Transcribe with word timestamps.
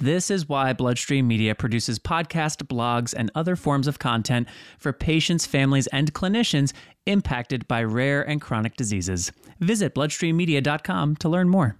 This 0.00 0.28
is 0.30 0.48
why 0.48 0.72
Bloodstream 0.72 1.28
Media 1.28 1.54
produces 1.54 1.98
podcasts, 2.00 2.62
blogs, 2.64 3.14
and 3.16 3.30
other 3.34 3.54
forms 3.54 3.86
of 3.86 4.00
content 4.00 4.48
for 4.78 4.92
patients, 4.92 5.46
families, 5.46 5.86
and 5.88 6.12
clinicians 6.12 6.72
impacted 7.06 7.68
by 7.68 7.84
rare 7.84 8.22
and 8.22 8.40
chronic 8.40 8.76
diseases. 8.76 9.30
Visit 9.60 9.94
bloodstreammedia.com 9.94 11.16
to 11.16 11.28
learn 11.28 11.48
more. 11.48 11.78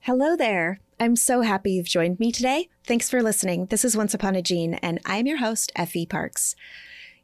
Hello 0.00 0.36
there. 0.36 0.80
I'm 1.00 1.16
so 1.16 1.40
happy 1.40 1.72
you've 1.72 1.86
joined 1.86 2.20
me 2.20 2.30
today. 2.30 2.68
Thanks 2.86 3.08
for 3.08 3.22
listening. 3.22 3.66
This 3.66 3.84
is 3.84 3.96
Once 3.96 4.12
Upon 4.12 4.34
a 4.34 4.42
Gene, 4.42 4.74
and 4.74 5.00
I'm 5.06 5.26
your 5.26 5.38
host, 5.38 5.72
Effie 5.74 6.06
Parks. 6.06 6.54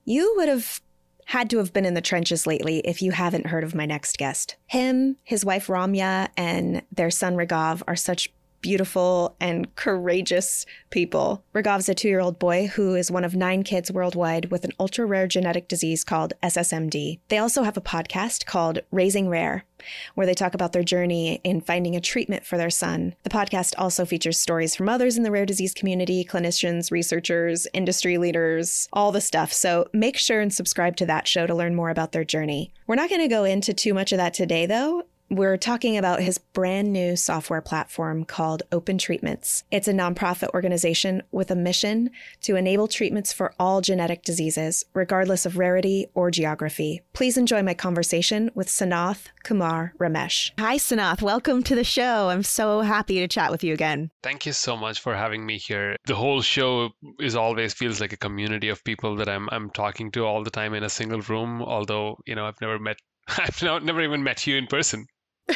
You 0.06 0.32
would 0.36 0.48
have 0.48 0.80
had 1.26 1.50
to 1.50 1.58
have 1.58 1.72
been 1.72 1.84
in 1.84 1.94
the 1.94 2.00
trenches 2.00 2.46
lately 2.46 2.78
if 2.80 3.02
you 3.02 3.12
haven't 3.12 3.46
heard 3.46 3.62
of 3.62 3.74
my 3.74 3.86
next 3.86 4.18
guest. 4.18 4.56
Him, 4.66 5.16
his 5.22 5.44
wife 5.44 5.68
Ramya, 5.68 6.28
and 6.36 6.82
their 6.90 7.10
son 7.10 7.36
Raghav 7.36 7.82
are 7.86 7.94
such 7.94 8.32
beautiful 8.60 9.36
and 9.40 9.74
courageous 9.76 10.66
people. 10.90 11.42
Raghav's 11.54 11.88
a 11.88 11.94
two 11.94 12.08
year 12.08 12.20
old 12.20 12.38
boy 12.38 12.66
who 12.66 12.94
is 12.94 13.10
one 13.10 13.24
of 13.24 13.34
nine 13.34 13.62
kids 13.62 13.90
worldwide 13.90 14.50
with 14.50 14.64
an 14.64 14.72
ultra 14.78 15.06
rare 15.06 15.26
genetic 15.26 15.68
disease 15.68 16.04
called 16.04 16.34
SSMD. 16.42 17.18
They 17.28 17.38
also 17.38 17.62
have 17.62 17.76
a 17.76 17.82
podcast 17.82 18.46
called 18.46 18.80
Raising 18.90 19.28
Rare, 19.28 19.64
where 20.14 20.26
they 20.26 20.34
talk 20.34 20.54
about 20.54 20.72
their 20.72 20.82
journey 20.82 21.40
in 21.44 21.60
finding 21.60 21.96
a 21.96 22.00
treatment 22.00 22.44
for 22.44 22.56
their 22.56 22.70
son. 22.70 23.14
The 23.22 23.30
podcast 23.30 23.74
also 23.78 24.04
features 24.04 24.38
stories 24.38 24.74
from 24.74 24.88
others 24.88 25.16
in 25.16 25.22
the 25.22 25.30
rare 25.30 25.46
disease 25.46 25.74
community, 25.74 26.24
clinicians, 26.24 26.90
researchers, 26.90 27.66
industry 27.72 28.18
leaders, 28.18 28.88
all 28.92 29.12
the 29.12 29.20
stuff. 29.20 29.52
So 29.52 29.86
make 29.92 30.16
sure 30.16 30.40
and 30.40 30.52
subscribe 30.52 30.96
to 30.96 31.06
that 31.06 31.28
show 31.28 31.46
to 31.46 31.54
learn 31.54 31.74
more 31.74 31.90
about 31.90 32.12
their 32.12 32.24
journey. 32.24 32.72
We're 32.86 32.96
not 32.96 33.08
going 33.10 33.22
to 33.22 33.28
go 33.28 33.44
into 33.44 33.72
too 33.72 33.94
much 33.94 34.12
of 34.12 34.18
that 34.18 34.34
today, 34.34 34.66
though. 34.66 35.04
We're 35.32 35.58
talking 35.58 35.96
about 35.96 36.22
his 36.22 36.38
brand 36.38 36.92
new 36.92 37.14
software 37.14 37.60
platform 37.60 38.24
called 38.24 38.64
Open 38.72 38.98
Treatments. 38.98 39.62
It's 39.70 39.86
a 39.86 39.92
nonprofit 39.92 40.52
organization 40.52 41.22
with 41.30 41.52
a 41.52 41.54
mission 41.54 42.10
to 42.42 42.56
enable 42.56 42.88
treatments 42.88 43.32
for 43.32 43.54
all 43.56 43.80
genetic 43.80 44.24
diseases, 44.24 44.84
regardless 44.92 45.46
of 45.46 45.56
rarity 45.56 46.08
or 46.14 46.32
geography. 46.32 47.02
Please 47.12 47.36
enjoy 47.36 47.62
my 47.62 47.74
conversation 47.74 48.50
with 48.56 48.66
Sanath 48.66 49.26
Kumar 49.44 49.94
Ramesh. 50.00 50.50
Hi, 50.58 50.78
Sanath. 50.78 51.22
Welcome 51.22 51.62
to 51.62 51.76
the 51.76 51.84
show. 51.84 52.30
I'm 52.30 52.42
so 52.42 52.80
happy 52.80 53.20
to 53.20 53.28
chat 53.28 53.52
with 53.52 53.62
you 53.62 53.72
again. 53.72 54.10
Thank 54.24 54.46
you 54.46 54.52
so 54.52 54.76
much 54.76 54.98
for 54.98 55.14
having 55.14 55.46
me 55.46 55.58
here. 55.58 55.94
The 56.06 56.16
whole 56.16 56.42
show 56.42 56.90
is 57.20 57.36
always 57.36 57.72
feels 57.72 58.00
like 58.00 58.12
a 58.12 58.16
community 58.16 58.68
of 58.68 58.82
people 58.82 59.14
that 59.14 59.28
I'm 59.28 59.48
I'm 59.52 59.70
talking 59.70 60.10
to 60.10 60.24
all 60.24 60.42
the 60.42 60.50
time 60.50 60.74
in 60.74 60.82
a 60.82 60.90
single 60.90 61.20
room. 61.20 61.62
Although 61.62 62.18
you 62.26 62.34
know 62.34 62.46
I've 62.46 62.60
never 62.60 62.80
met 62.80 62.96
I've 63.28 63.62
never 63.62 64.02
even 64.02 64.24
met 64.24 64.48
you 64.48 64.56
in 64.56 64.66
person. 64.66 65.06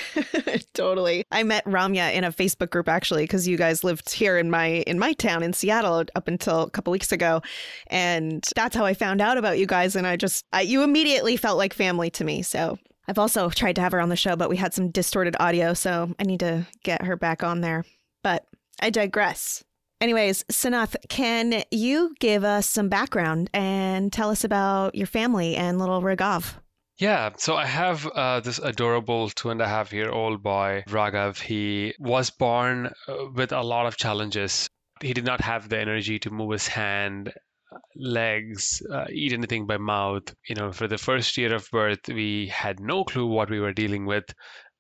totally. 0.75 1.25
I 1.31 1.43
met 1.43 1.65
Ramya 1.65 2.13
in 2.13 2.25
a 2.25 2.33
Facebook 2.33 2.71
group 2.71 2.89
actually 2.89 3.25
because 3.25 3.47
you 3.47 3.57
guys 3.57 3.85
lived 3.85 4.11
here 4.11 4.39
in 4.39 4.51
my 4.51 4.67
in 4.87 4.99
my 4.99 5.13
town 5.13 5.43
in 5.43 5.53
Seattle 5.53 6.05
up 6.15 6.29
until 6.29 6.63
a 6.63 6.71
couple 6.71 6.91
weeks 6.91 7.13
ago, 7.13 7.43
and 7.89 8.45
that's 8.57 8.77
how 8.77 8.85
I 8.85 8.95
found 8.95 9.21
out 9.21 9.39
about 9.39 9.59
you 9.59 9.67
guys. 9.67 9.97
And 9.97 10.07
I 10.07 10.17
just 10.17 10.45
I, 10.53 10.63
you 10.63 10.83
immediately 10.83 11.37
felt 11.37 11.59
like 11.59 11.75
family 11.75 12.11
to 12.11 12.25
me. 12.25 12.43
So 12.43 12.79
I've 13.09 13.19
also 13.19 13.51
tried 13.51 13.77
to 13.77 13.83
have 13.83 13.93
her 13.93 14.01
on 14.01 14.09
the 14.09 14.17
show, 14.17 14.37
but 14.37 14.49
we 14.49 14.57
had 14.57 14.75
some 14.75 14.91
distorted 14.91 15.37
audio, 15.41 15.75
so 15.75 16.15
I 16.19 16.25
need 16.25 16.41
to 16.41 16.67
get 16.83 17.03
her 17.03 17.17
back 17.17 17.43
on 17.43 17.61
there. 17.61 17.85
But 18.23 18.47
I 18.81 18.91
digress. 18.91 19.65
Anyways, 20.01 20.45
Sanath, 20.45 20.97
can 21.09 21.63
you 21.71 22.15
give 22.19 22.45
us 22.45 22.67
some 22.67 22.89
background 22.89 23.49
and 23.55 24.13
tell 24.13 24.31
us 24.31 24.45
about 24.45 24.95
your 24.95 25.07
family 25.07 25.57
and 25.57 25.79
little 25.79 26.03
Raghav? 26.03 26.57
Yeah, 26.99 27.31
so 27.37 27.55
I 27.57 27.67
have 27.67 28.05
uh, 28.05 28.41
this 28.41 28.59
adorable 28.59 29.31
two 29.31 29.51
and 29.51 29.61
a 29.61 29.69
half 29.69 29.93
year 29.93 30.11
old 30.11 30.43
boy, 30.43 30.83
Raghav. 30.89 31.41
He 31.41 31.95
was 32.01 32.31
born 32.31 32.93
uh, 33.07 33.27
with 33.33 33.53
a 33.53 33.63
lot 33.63 33.87
of 33.87 33.97
challenges. 33.97 34.69
He 35.01 35.15
did 35.15 35.25
not 35.25 35.41
have 35.41 35.69
the 35.69 35.79
energy 35.79 36.19
to 36.21 36.31
move 36.31 36.51
his 36.51 36.67
hand, 36.67 37.33
legs, 37.97 38.83
uh, 38.93 39.07
eat 39.11 39.33
anything 39.33 39.67
by 39.67 39.79
mouth. 39.79 40.35
You 40.49 40.57
know, 40.57 40.73
for 40.73 40.89
the 40.89 40.99
first 40.99 41.37
year 41.37 41.55
of 41.55 41.69
birth, 41.71 42.09
we 42.09 42.49
had 42.49 42.81
no 42.81 43.05
clue 43.05 43.27
what 43.27 43.51
we 43.51 43.61
were 43.61 43.73
dealing 43.73 44.07
with, 44.07 44.25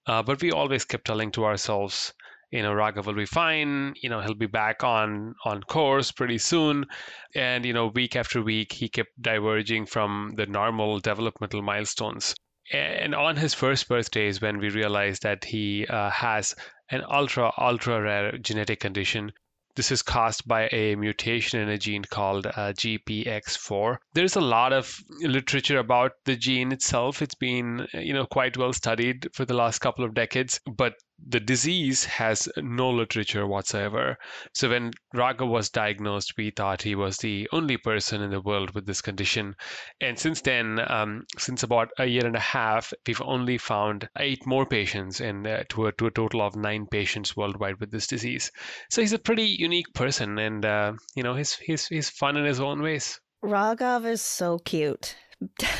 uh, 0.06 0.22
but 0.22 0.42
we 0.42 0.52
always 0.52 0.84
kept 0.84 1.06
telling 1.06 1.32
to 1.32 1.44
ourselves, 1.44 2.12
you 2.54 2.62
know 2.62 2.72
Raghav 2.72 3.06
will 3.06 3.14
be 3.14 3.26
fine. 3.26 3.94
You 4.00 4.08
know 4.08 4.20
he'll 4.20 4.34
be 4.34 4.46
back 4.46 4.84
on 4.84 5.34
on 5.44 5.64
course 5.64 6.12
pretty 6.12 6.38
soon, 6.38 6.86
and 7.34 7.66
you 7.66 7.72
know 7.72 7.88
week 7.88 8.14
after 8.14 8.40
week 8.40 8.72
he 8.72 8.88
kept 8.88 9.10
diverging 9.20 9.86
from 9.86 10.34
the 10.36 10.46
normal 10.46 11.00
developmental 11.00 11.62
milestones. 11.62 12.36
And 12.72 13.12
on 13.12 13.36
his 13.36 13.54
first 13.54 13.88
birthday 13.88 14.28
is 14.28 14.40
when 14.40 14.58
we 14.58 14.68
realized 14.70 15.22
that 15.22 15.44
he 15.44 15.84
uh, 15.88 16.10
has 16.10 16.54
an 16.90 17.02
ultra 17.10 17.52
ultra 17.58 18.00
rare 18.00 18.38
genetic 18.38 18.78
condition 18.78 19.32
this 19.76 19.90
is 19.90 20.02
caused 20.02 20.46
by 20.46 20.68
a 20.70 20.94
mutation 20.94 21.60
in 21.60 21.68
a 21.68 21.78
gene 21.78 22.04
called 22.04 22.46
uh, 22.46 22.72
GPX4. 22.72 23.96
There's 24.14 24.36
a 24.36 24.40
lot 24.40 24.72
of 24.72 24.96
literature 25.20 25.78
about 25.78 26.12
the 26.24 26.36
gene 26.36 26.70
itself. 26.70 27.20
It's 27.20 27.34
been, 27.34 27.86
you 27.92 28.12
know, 28.12 28.26
quite 28.26 28.56
well 28.56 28.72
studied 28.72 29.26
for 29.32 29.44
the 29.44 29.54
last 29.54 29.80
couple 29.80 30.04
of 30.04 30.14
decades, 30.14 30.60
but 30.76 30.94
the 31.26 31.40
disease 31.40 32.04
has 32.04 32.48
no 32.56 32.90
literature 32.90 33.46
whatsoever. 33.46 34.16
So 34.52 34.68
when 34.68 34.92
Raghav 35.14 35.48
was 35.48 35.70
diagnosed, 35.70 36.34
we 36.36 36.50
thought 36.50 36.82
he 36.82 36.94
was 36.94 37.16
the 37.18 37.48
only 37.52 37.76
person 37.76 38.22
in 38.22 38.30
the 38.30 38.40
world 38.40 38.74
with 38.74 38.86
this 38.86 39.00
condition. 39.00 39.56
And 40.00 40.18
since 40.18 40.40
then, 40.40 40.80
um, 40.90 41.24
since 41.38 41.62
about 41.62 41.90
a 41.98 42.06
year 42.06 42.26
and 42.26 42.36
a 42.36 42.40
half, 42.40 42.92
we've 43.06 43.22
only 43.22 43.58
found 43.58 44.08
eight 44.18 44.46
more 44.46 44.66
patients 44.66 45.20
and 45.20 45.46
uh, 45.46 45.64
to, 45.70 45.86
a, 45.86 45.92
to 45.92 46.06
a 46.06 46.10
total 46.10 46.42
of 46.42 46.56
nine 46.56 46.86
patients 46.86 47.36
worldwide 47.36 47.80
with 47.80 47.90
this 47.90 48.06
disease. 48.06 48.50
So 48.90 49.00
he's 49.00 49.12
a 49.12 49.18
pretty 49.18 49.46
unique 49.46 49.92
person 49.94 50.38
and, 50.38 50.64
uh, 50.64 50.92
you 51.14 51.22
know, 51.22 51.34
he's, 51.34 51.56
he's, 51.56 51.86
he's 51.86 52.10
fun 52.10 52.36
in 52.36 52.44
his 52.44 52.60
own 52.60 52.82
ways. 52.82 53.20
Raghav 53.42 54.06
is 54.06 54.22
so 54.22 54.58
cute. 54.58 55.16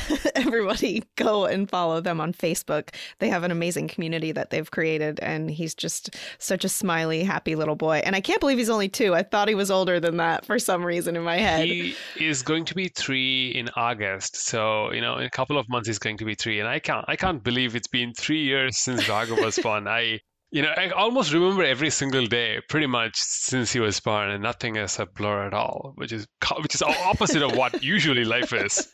everybody 0.35 1.03
go 1.15 1.45
and 1.45 1.69
follow 1.69 2.01
them 2.01 2.19
on 2.21 2.33
Facebook. 2.33 2.89
They 3.19 3.29
have 3.29 3.43
an 3.43 3.51
amazing 3.51 3.87
community 3.87 4.31
that 4.31 4.49
they've 4.49 4.69
created, 4.69 5.19
and 5.21 5.49
he's 5.49 5.75
just 5.75 6.15
such 6.39 6.65
a 6.65 6.69
smiley, 6.69 7.23
happy 7.23 7.55
little 7.55 7.75
boy. 7.75 8.01
And 8.03 8.15
I 8.15 8.21
can't 8.21 8.39
believe 8.39 8.57
he's 8.57 8.69
only 8.69 8.89
two. 8.89 9.13
I 9.13 9.23
thought 9.23 9.47
he 9.47 9.55
was 9.55 9.71
older 9.71 9.99
than 9.99 10.17
that 10.17 10.45
for 10.45 10.59
some 10.59 10.85
reason 10.85 11.15
in 11.15 11.23
my 11.23 11.37
head. 11.37 11.67
He 11.67 11.95
is 12.19 12.41
going 12.41 12.65
to 12.65 12.75
be 12.75 12.89
three 12.89 13.49
in 13.49 13.69
August, 13.75 14.35
so 14.35 14.91
you 14.91 15.01
know, 15.01 15.17
in 15.17 15.25
a 15.25 15.29
couple 15.29 15.57
of 15.57 15.67
months 15.69 15.87
he's 15.87 15.99
going 15.99 16.17
to 16.17 16.25
be 16.25 16.35
three, 16.35 16.59
and 16.59 16.67
I 16.67 16.79
can't, 16.79 17.05
I 17.07 17.15
can't 17.15 17.43
believe 17.43 17.75
it's 17.75 17.87
been 17.87 18.13
three 18.13 18.43
years 18.43 18.77
since 18.77 19.03
Raghav 19.03 19.43
was 19.43 19.57
born. 19.63 19.87
I 19.87 20.19
you 20.55 20.61
know, 20.61 20.69
I 20.69 20.89
almost 20.91 21.33
remember 21.33 21.63
every 21.63 21.89
single 21.89 22.25
day, 22.27 22.61
pretty 22.69 22.87
much 22.87 23.17
since 23.17 23.73
he 23.73 23.81
was 23.81 23.99
born, 23.99 24.29
and 24.29 24.41
nothing 24.41 24.77
is 24.77 24.99
a 24.99 25.05
blur 25.05 25.45
at 25.47 25.53
all, 25.53 25.91
which 25.95 26.13
is 26.13 26.27
which 26.61 26.75
is 26.75 26.81
opposite 26.81 27.41
of 27.41 27.57
what 27.57 27.83
usually 27.83 28.23
life 28.23 28.53
is. 28.53 28.87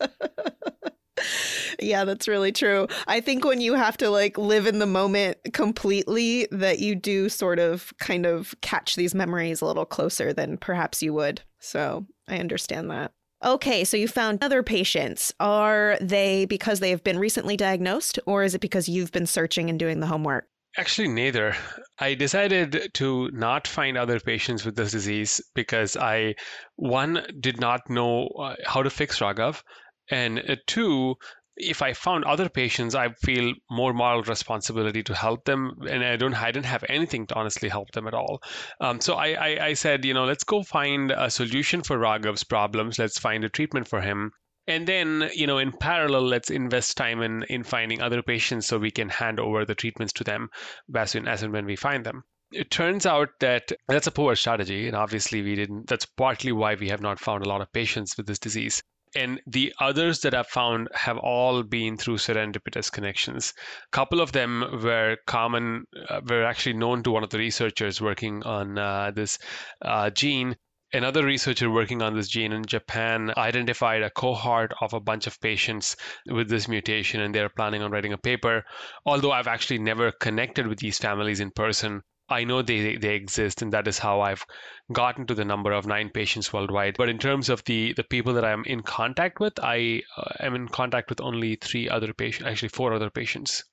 Yeah, 1.81 2.05
that's 2.05 2.27
really 2.27 2.51
true. 2.51 2.87
I 3.07 3.19
think 3.21 3.43
when 3.43 3.61
you 3.61 3.73
have 3.73 3.97
to 3.97 4.09
like 4.09 4.37
live 4.37 4.67
in 4.67 4.79
the 4.79 4.85
moment 4.85 5.37
completely, 5.53 6.47
that 6.51 6.79
you 6.79 6.95
do 6.95 7.29
sort 7.29 7.59
of 7.59 7.93
kind 7.99 8.25
of 8.25 8.53
catch 8.61 8.95
these 8.95 9.15
memories 9.15 9.61
a 9.61 9.65
little 9.65 9.85
closer 9.85 10.33
than 10.33 10.57
perhaps 10.57 11.01
you 11.01 11.13
would. 11.13 11.41
So 11.59 12.05
I 12.27 12.37
understand 12.37 12.89
that. 12.91 13.11
Okay, 13.43 13.83
so 13.83 13.97
you 13.97 14.07
found 14.07 14.43
other 14.43 14.61
patients. 14.61 15.33
Are 15.39 15.97
they 15.99 16.45
because 16.45 16.79
they 16.79 16.91
have 16.91 17.03
been 17.03 17.17
recently 17.17 17.57
diagnosed, 17.57 18.19
or 18.27 18.43
is 18.43 18.53
it 18.53 18.61
because 18.61 18.87
you've 18.87 19.11
been 19.11 19.25
searching 19.25 19.69
and 19.69 19.79
doing 19.79 19.99
the 19.99 20.07
homework? 20.07 20.47
Actually, 20.77 21.09
neither. 21.09 21.55
I 21.99 22.13
decided 22.13 22.91
to 22.93 23.29
not 23.33 23.67
find 23.67 23.97
other 23.97 24.19
patients 24.19 24.63
with 24.63 24.75
this 24.75 24.91
disease 24.91 25.41
because 25.55 25.97
I, 25.97 26.35
one, 26.75 27.25
did 27.39 27.59
not 27.59 27.89
know 27.89 28.27
uh, 28.39 28.55
how 28.65 28.83
to 28.83 28.89
fix 28.89 29.19
Raghav, 29.19 29.63
and 30.09 30.39
uh, 30.39 30.55
two, 30.67 31.15
if 31.57 31.81
I 31.81 31.93
found 31.93 32.23
other 32.25 32.49
patients, 32.49 32.95
I 32.95 33.09
feel 33.21 33.53
more 33.69 33.93
moral 33.93 34.23
responsibility 34.23 35.03
to 35.03 35.15
help 35.15 35.45
them, 35.45 35.75
and 35.89 36.03
I 36.03 36.15
don't, 36.15 36.33
I 36.33 36.51
didn't 36.51 36.65
have 36.65 36.85
anything 36.87 37.27
to 37.27 37.35
honestly 37.35 37.69
help 37.69 37.91
them 37.91 38.07
at 38.07 38.13
all. 38.13 38.41
Um, 38.79 39.01
so 39.01 39.15
I, 39.15 39.27
I, 39.33 39.65
I 39.67 39.73
said, 39.73 40.05
you 40.05 40.13
know, 40.13 40.25
let's 40.25 40.43
go 40.43 40.63
find 40.63 41.11
a 41.11 41.29
solution 41.29 41.83
for 41.83 41.97
Raghav's 41.97 42.43
problems. 42.43 42.99
Let's 42.99 43.19
find 43.19 43.43
a 43.43 43.49
treatment 43.49 43.87
for 43.87 44.01
him, 44.01 44.31
and 44.67 44.87
then 44.87 45.29
you 45.33 45.47
know 45.47 45.57
in 45.57 45.71
parallel 45.71 46.21
let's 46.21 46.49
invest 46.49 46.95
time 46.95 47.21
in 47.21 47.43
in 47.43 47.63
finding 47.63 48.01
other 48.01 48.21
patients 48.21 48.67
so 48.67 48.77
we 48.77 48.91
can 48.91 49.09
hand 49.09 49.39
over 49.39 49.65
the 49.65 49.75
treatments 49.75 50.13
to 50.13 50.23
them 50.23 50.49
as 50.95 51.11
soon 51.11 51.27
as 51.27 51.41
and 51.41 51.51
when 51.51 51.65
we 51.65 51.75
find 51.75 52.05
them 52.05 52.23
it 52.51 52.69
turns 52.69 53.05
out 53.05 53.29
that 53.39 53.71
that's 53.87 54.07
a 54.07 54.11
poor 54.11 54.35
strategy 54.35 54.87
and 54.87 54.95
obviously 54.95 55.41
we 55.41 55.55
didn't 55.55 55.87
that's 55.87 56.05
partly 56.05 56.51
why 56.51 56.75
we 56.75 56.89
have 56.89 57.01
not 57.01 57.19
found 57.19 57.45
a 57.45 57.49
lot 57.49 57.61
of 57.61 57.73
patients 57.73 58.15
with 58.17 58.27
this 58.27 58.39
disease 58.39 58.83
and 59.15 59.41
the 59.45 59.73
others 59.79 60.21
that 60.21 60.33
I've 60.33 60.47
found 60.47 60.89
have 60.93 61.17
all 61.17 61.63
been 61.63 61.97
through 61.97 62.17
serendipitous 62.17 62.91
connections. 62.91 63.53
A 63.87 63.95
couple 63.95 64.21
of 64.21 64.31
them 64.31 64.79
were 64.83 65.17
common, 65.27 65.85
uh, 66.09 66.21
were 66.27 66.43
actually 66.43 66.73
known 66.73 67.03
to 67.03 67.11
one 67.11 67.23
of 67.23 67.29
the 67.29 67.37
researchers 67.37 68.01
working 68.01 68.43
on 68.43 68.77
uh, 68.77 69.11
this 69.11 69.37
uh, 69.81 70.09
gene 70.09 70.55
Another 70.93 71.23
researcher 71.23 71.71
working 71.71 72.01
on 72.01 72.17
this 72.17 72.27
gene 72.27 72.51
in 72.51 72.65
Japan 72.65 73.31
identified 73.37 74.01
a 74.01 74.09
cohort 74.09 74.73
of 74.81 74.93
a 74.93 74.99
bunch 74.99 75.25
of 75.25 75.39
patients 75.39 75.95
with 76.25 76.49
this 76.49 76.67
mutation, 76.67 77.21
and 77.21 77.33
they're 77.33 77.47
planning 77.47 77.81
on 77.81 77.91
writing 77.91 78.11
a 78.11 78.17
paper. 78.17 78.65
Although 79.05 79.31
I've 79.31 79.47
actually 79.47 79.79
never 79.79 80.11
connected 80.11 80.67
with 80.67 80.79
these 80.79 80.97
families 80.97 81.39
in 81.39 81.51
person, 81.51 82.03
I 82.31 82.43
know 82.43 82.61
they, 82.61 82.95
they 82.95 83.15
exist, 83.15 83.61
and 83.61 83.73
that 83.73 83.87
is 83.87 83.99
how 83.99 84.21
I've 84.21 84.45
gotten 84.91 85.27
to 85.27 85.35
the 85.35 85.45
number 85.45 85.71
of 85.71 85.85
nine 85.85 86.09
patients 86.09 86.51
worldwide. 86.51 86.95
But 86.97 87.09
in 87.09 87.17
terms 87.17 87.49
of 87.49 87.63
the, 87.65 87.93
the 87.93 88.03
people 88.03 88.33
that 88.33 88.45
I'm 88.45 88.63
in 88.65 88.81
contact 88.81 89.39
with, 89.39 89.53
I 89.61 90.01
uh, 90.17 90.31
am 90.39 90.55
in 90.55 90.67
contact 90.67 91.09
with 91.09 91.21
only 91.21 91.55
three 91.55 91.89
other 91.89 92.13
patients, 92.13 92.47
actually, 92.47 92.69
four 92.69 92.93
other 92.93 93.09
patients. 93.09 93.63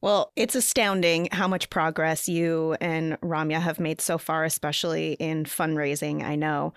Well, 0.00 0.32
it's 0.36 0.54
astounding 0.54 1.28
how 1.32 1.48
much 1.48 1.70
progress 1.70 2.28
you 2.28 2.76
and 2.78 3.18
Ramya 3.22 3.60
have 3.60 3.80
made 3.80 4.02
so 4.02 4.18
far, 4.18 4.44
especially 4.44 5.14
in 5.14 5.44
fundraising, 5.44 6.22
I 6.22 6.36
know. 6.36 6.74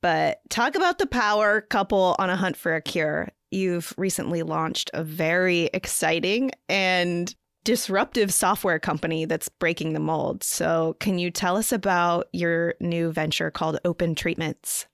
But 0.00 0.40
talk 0.48 0.76
about 0.76 0.98
the 0.98 1.06
power 1.06 1.60
couple 1.60 2.16
on 2.18 2.30
a 2.30 2.36
hunt 2.36 2.56
for 2.56 2.74
a 2.74 2.80
cure. 2.80 3.28
You've 3.50 3.92
recently 3.98 4.42
launched 4.42 4.90
a 4.94 5.04
very 5.04 5.68
exciting 5.74 6.52
and 6.70 7.34
disruptive 7.64 8.32
software 8.32 8.78
company 8.78 9.24
that's 9.24 9.48
breaking 9.48 9.92
the 9.92 10.00
mold. 10.00 10.42
So, 10.42 10.96
can 11.00 11.18
you 11.18 11.30
tell 11.30 11.56
us 11.56 11.72
about 11.72 12.28
your 12.32 12.74
new 12.80 13.12
venture 13.12 13.50
called 13.50 13.78
Open 13.84 14.14
Treatments? 14.14 14.86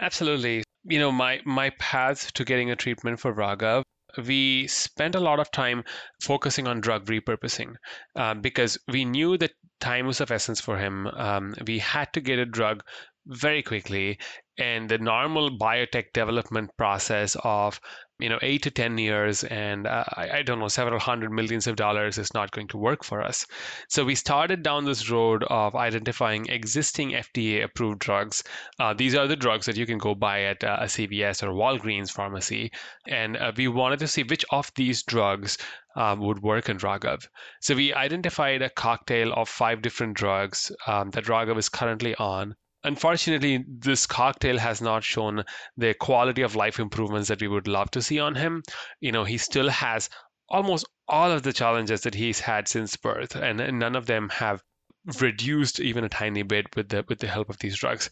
Absolutely. 0.00 0.62
You 0.84 0.98
know, 0.98 1.12
my 1.12 1.40
my 1.44 1.70
path 1.78 2.32
to 2.34 2.44
getting 2.44 2.70
a 2.70 2.76
treatment 2.76 3.20
for 3.20 3.32
Raghav 3.32 3.84
we 4.26 4.66
spent 4.68 5.14
a 5.14 5.20
lot 5.20 5.40
of 5.40 5.50
time 5.50 5.84
focusing 6.20 6.66
on 6.66 6.80
drug 6.80 7.06
repurposing 7.06 7.74
uh, 8.16 8.34
because 8.34 8.78
we 8.88 9.04
knew 9.04 9.36
that 9.38 9.52
time 9.80 10.06
was 10.06 10.20
of 10.20 10.30
essence 10.30 10.60
for 10.60 10.78
him. 10.78 11.06
Um, 11.08 11.54
we 11.66 11.78
had 11.78 12.12
to 12.14 12.20
get 12.20 12.38
a 12.38 12.46
drug 12.46 12.82
very 13.26 13.62
quickly, 13.62 14.18
and 14.58 14.88
the 14.88 14.98
normal 14.98 15.50
biotech 15.58 16.12
development 16.12 16.70
process 16.76 17.36
of 17.42 17.80
you 18.20 18.28
know 18.28 18.38
eight 18.42 18.62
to 18.62 18.70
ten 18.70 18.96
years 18.96 19.42
and 19.44 19.88
uh, 19.88 20.04
I, 20.16 20.38
I, 20.38 20.42
don't 20.42 20.60
know 20.60 20.68
several 20.68 21.00
hundred 21.00 21.32
millions 21.32 21.66
of 21.66 21.74
dollars 21.74 22.18
is 22.18 22.32
not 22.32 22.52
going 22.52 22.68
to 22.68 22.78
work 22.78 23.02
for 23.02 23.20
us. 23.20 23.44
So 23.88 24.04
we 24.04 24.14
started 24.14 24.62
down 24.62 24.84
this 24.84 25.10
road 25.10 25.42
of 25.44 25.74
identifying 25.74 26.46
existing 26.46 27.10
fda 27.10 27.64
approved 27.64 27.98
drugs. 27.98 28.44
Uh, 28.78 28.94
these 28.94 29.16
are 29.16 29.26
the 29.26 29.34
drugs 29.34 29.66
that 29.66 29.76
you 29.76 29.86
can 29.86 29.98
go 29.98 30.14
buy 30.14 30.42
at 30.42 30.62
uh, 30.62 30.76
a 30.80 30.84
cvs 30.84 31.42
or 31.42 31.52
walgreens 31.52 32.12
pharmacy 32.12 32.70
and 33.08 33.36
uh, 33.36 33.50
we 33.56 33.66
wanted 33.66 33.98
to 33.98 34.08
see 34.08 34.22
which 34.22 34.44
of 34.50 34.70
these 34.76 35.02
drugs 35.02 35.58
um, 35.96 36.20
would 36.20 36.40
work 36.42 36.68
in 36.68 36.78
Raghav. 36.78 37.26
So 37.60 37.74
we 37.74 37.92
identified 37.92 38.62
a 38.62 38.70
cocktail 38.70 39.32
of 39.32 39.48
five 39.48 39.82
different 39.82 40.14
drugs 40.14 40.70
um, 40.86 41.10
that 41.10 41.24
Raghav 41.24 41.58
is 41.58 41.68
currently 41.68 42.14
on 42.16 42.54
unfortunately, 42.84 43.64
this 43.66 44.06
cocktail 44.06 44.58
has 44.58 44.80
not 44.80 45.02
shown 45.02 45.44
the 45.76 45.94
quality 45.94 46.42
of 46.42 46.54
life 46.54 46.78
improvements 46.78 47.28
that 47.28 47.40
we 47.40 47.48
would 47.48 47.66
love 47.66 47.90
to 47.92 48.02
see 48.02 48.20
on 48.20 48.34
him. 48.34 48.62
You 49.00 49.12
know, 49.12 49.24
he 49.24 49.38
still 49.38 49.68
has 49.70 50.10
almost 50.48 50.86
all 51.08 51.32
of 51.32 51.42
the 51.42 51.52
challenges 51.52 52.02
that 52.02 52.14
he's 52.14 52.40
had 52.40 52.68
since 52.68 52.96
birth, 52.96 53.34
and, 53.34 53.58
none 53.78 53.96
of 53.96 54.06
them 54.06 54.28
have 54.28 54.62
reduced 55.20 55.80
even 55.80 56.04
a 56.04 56.08
tiny 56.08 56.42
bit 56.42 56.66
with 56.76 56.88
the 56.88 57.04
with 57.08 57.18
the 57.18 57.26
help 57.26 57.50
of 57.50 57.58
these 57.58 57.76
drugs. 57.76 58.10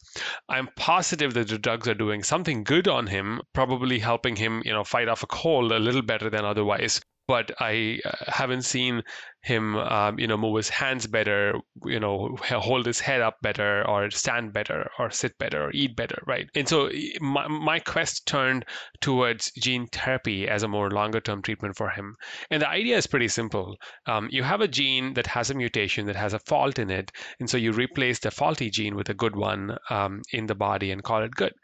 I'm 0.49 0.69
positive 0.77 1.33
that 1.35 1.49
the 1.49 1.59
drugs 1.59 1.89
are 1.89 1.95
doing 1.95 2.23
something 2.23 2.65
good 2.65 2.89
on 2.89 3.07
him, 3.07 3.41
probably 3.55 3.99
helping 3.99 4.37
him, 4.37 4.63
you 4.65 4.73
know, 4.73 4.85
fight 4.85 5.09
off 5.09 5.23
a 5.23 5.27
cold 5.27 5.73
a 5.73 5.79
little 5.79 6.03
better 6.03 6.29
than 6.29 6.45
otherwise 6.45 7.01
but 7.33 7.51
I 7.61 7.99
uh, 8.05 8.11
haven't 8.27 8.67
seen 8.67 9.03
him, 9.41 9.77
um, 9.77 10.19
you 10.19 10.27
know, 10.27 10.37
move 10.37 10.59
his 10.59 10.69
hands 10.69 11.07
better, 11.07 11.55
you 11.87 11.99
know, 11.99 12.37
hold 12.51 12.85
his 12.85 13.01
head 13.01 13.23
up 13.23 13.37
better, 13.41 13.89
or 13.89 14.11
stand 14.11 14.53
better, 14.53 14.91
or 14.99 15.11
sit 15.11 15.39
better, 15.39 15.65
or 15.65 15.71
eat 15.73 15.97
better, 15.97 16.23
right? 16.27 16.47
And 16.55 16.69
so 16.69 16.91
my, 17.23 17.49
my 17.49 17.79
quest 17.79 18.27
turned 18.27 18.67
towards 19.01 19.51
gene 19.53 19.87
therapy 19.87 20.47
as 20.47 20.63
a 20.63 20.69
more 20.69 20.91
longer 20.91 21.23
term 21.23 21.41
treatment 21.41 21.75
for 21.75 21.89
him. 21.89 22.17
And 22.51 22.61
the 22.61 22.69
idea 22.69 22.99
is 22.99 23.07
pretty 23.07 23.29
simple. 23.29 23.79
Um, 24.05 24.29
you 24.31 24.43
have 24.43 24.61
a 24.61 24.69
gene 24.69 25.15
that 25.15 25.29
has 25.29 25.49
a 25.49 25.55
mutation 25.55 26.05
that 26.09 26.17
has 26.17 26.35
a 26.35 26.45
fault 26.51 26.79
in 26.79 26.91
it, 26.91 27.13
and 27.41 27.49
so 27.49 27.57
you 27.57 27.73
replace 27.73 28.19
the 28.19 28.31
faulty 28.31 28.69
gene 28.69 28.95
with 28.95 29.09
a 29.09 29.15
good 29.15 29.37
one 29.37 29.79
um, 29.89 30.21
in 30.35 30.49
the 30.49 30.55
body 30.55 30.91
and 30.91 31.03
call 31.03 31.23
it 31.23 31.31
good 31.31 31.55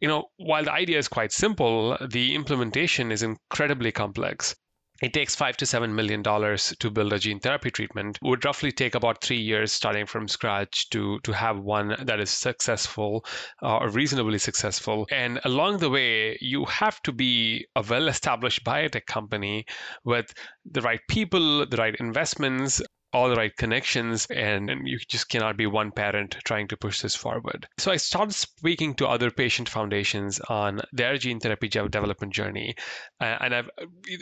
you 0.00 0.08
know, 0.08 0.24
while 0.36 0.64
the 0.64 0.72
idea 0.72 0.98
is 0.98 1.08
quite 1.08 1.32
simple, 1.32 1.96
the 2.10 2.34
implementation 2.34 3.12
is 3.12 3.22
incredibly 3.22 3.92
complex 3.92 4.54
it 5.02 5.12
takes 5.12 5.34
five 5.34 5.56
to 5.56 5.66
seven 5.66 5.94
million 5.94 6.22
dollars 6.22 6.74
to 6.78 6.90
build 6.90 7.12
a 7.12 7.18
gene 7.18 7.40
therapy 7.40 7.70
treatment. 7.70 8.18
It 8.22 8.28
would 8.28 8.44
roughly 8.44 8.70
take 8.70 8.94
about 8.94 9.22
three 9.22 9.40
years 9.40 9.72
starting 9.72 10.06
from 10.06 10.28
scratch 10.28 10.88
to 10.90 11.18
to 11.20 11.32
have 11.32 11.58
one 11.58 11.96
that 12.00 12.20
is 12.20 12.30
successful 12.30 13.24
uh, 13.62 13.78
or 13.78 13.88
reasonably 13.88 14.38
successful. 14.38 15.06
And 15.10 15.40
along 15.44 15.78
the 15.78 15.90
way, 15.90 16.38
you 16.40 16.64
have 16.66 17.02
to 17.02 17.12
be 17.12 17.66
a 17.74 17.82
well-established 17.82 18.64
biotech 18.64 19.06
company 19.06 19.66
with 20.04 20.32
the 20.64 20.82
right 20.82 21.00
people, 21.08 21.66
the 21.66 21.76
right 21.76 21.96
investments, 21.98 22.80
all 23.14 23.28
the 23.28 23.36
right 23.36 23.56
connections 23.56 24.26
and, 24.26 24.68
and, 24.68 24.88
you 24.88 24.98
just 25.08 25.28
cannot 25.28 25.56
be 25.56 25.66
one 25.66 25.92
parent 25.92 26.36
trying 26.44 26.66
to 26.66 26.76
push 26.76 27.00
this 27.00 27.14
forward. 27.14 27.66
So 27.78 27.92
I 27.92 27.96
started 27.96 28.34
speaking 28.34 28.94
to 28.94 29.06
other 29.06 29.30
patient 29.30 29.68
foundations 29.68 30.40
on 30.40 30.80
their 30.92 31.16
gene 31.16 31.38
therapy 31.38 31.68
development 31.68 32.32
journey, 32.32 32.74
uh, 33.20 33.36
and 33.40 33.54
I've 33.54 33.70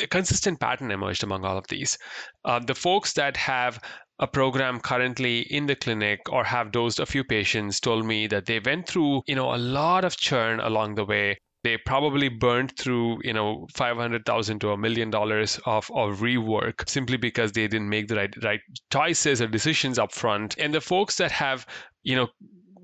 a 0.00 0.06
consistent 0.06 0.60
pattern 0.60 0.90
emerged 0.90 1.24
among 1.24 1.44
all 1.44 1.56
of 1.56 1.66
these. 1.68 1.96
Uh, 2.44 2.58
the 2.58 2.74
folks 2.74 3.14
that 3.14 3.36
have 3.38 3.80
a 4.18 4.26
program 4.26 4.78
currently 4.78 5.40
in 5.40 5.66
the 5.66 5.74
clinic 5.74 6.20
or 6.30 6.44
have 6.44 6.70
dosed 6.70 7.00
a 7.00 7.06
few 7.06 7.24
patients 7.24 7.80
told 7.80 8.04
me 8.04 8.26
that 8.26 8.44
they 8.44 8.60
went 8.60 8.86
through 8.86 9.22
you 9.26 9.34
know 9.34 9.54
a 9.54 9.56
lot 9.56 10.04
of 10.04 10.16
churn 10.16 10.60
along 10.60 10.94
the 10.94 11.04
way 11.04 11.38
they 11.64 11.76
probably 11.76 12.28
burned 12.28 12.76
through 12.76 13.18
you 13.22 13.32
know 13.32 13.66
500000 13.74 14.58
to 14.60 14.70
a 14.70 14.76
million 14.76 15.10
dollars 15.10 15.60
of, 15.66 15.90
of 15.94 16.20
rework 16.20 16.88
simply 16.88 17.16
because 17.16 17.52
they 17.52 17.68
didn't 17.68 17.88
make 17.88 18.08
the 18.08 18.16
right 18.16 18.34
right 18.42 18.60
choices 18.92 19.40
or 19.40 19.46
decisions 19.46 19.98
up 19.98 20.12
front. 20.12 20.56
And 20.58 20.74
the 20.74 20.80
folks 20.80 21.16
that 21.16 21.30
have 21.32 21.66
you 22.02 22.16
know 22.16 22.28